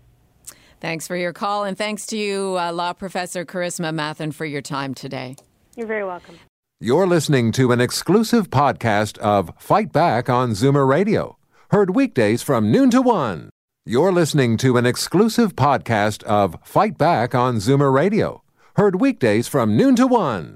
Thanks 0.79 1.07
for 1.07 1.15
your 1.15 1.31
call, 1.31 1.63
and 1.63 1.77
thanks 1.77 2.07
to 2.07 2.17
you, 2.17 2.57
uh, 2.59 2.71
Law 2.71 2.93
Professor 2.93 3.45
Carissima 3.45 3.93
Mathen, 3.93 4.33
for 4.33 4.45
your 4.45 4.63
time 4.63 4.95
today. 4.95 5.35
You're 5.75 5.87
very 5.87 6.03
welcome. 6.03 6.39
You're 6.79 7.05
listening 7.05 7.51
to 7.51 7.71
an 7.71 7.79
exclusive 7.79 8.49
podcast 8.49 9.19
of 9.19 9.51
Fight 9.59 9.91
Back 9.91 10.27
on 10.27 10.51
Zoomer 10.51 10.87
Radio, 10.87 11.37
heard 11.69 11.95
weekdays 11.95 12.41
from 12.41 12.71
noon 12.71 12.89
to 12.89 13.01
one. 13.03 13.51
You're 13.85 14.11
listening 14.11 14.57
to 14.57 14.77
an 14.77 14.87
exclusive 14.87 15.55
podcast 15.55 16.23
of 16.23 16.55
Fight 16.63 16.97
Back 16.97 17.35
on 17.35 17.57
Zoomer 17.57 17.93
Radio, 17.93 18.41
heard 18.75 18.99
weekdays 18.99 19.47
from 19.47 19.77
noon 19.77 19.95
to 19.97 20.07
one. 20.07 20.55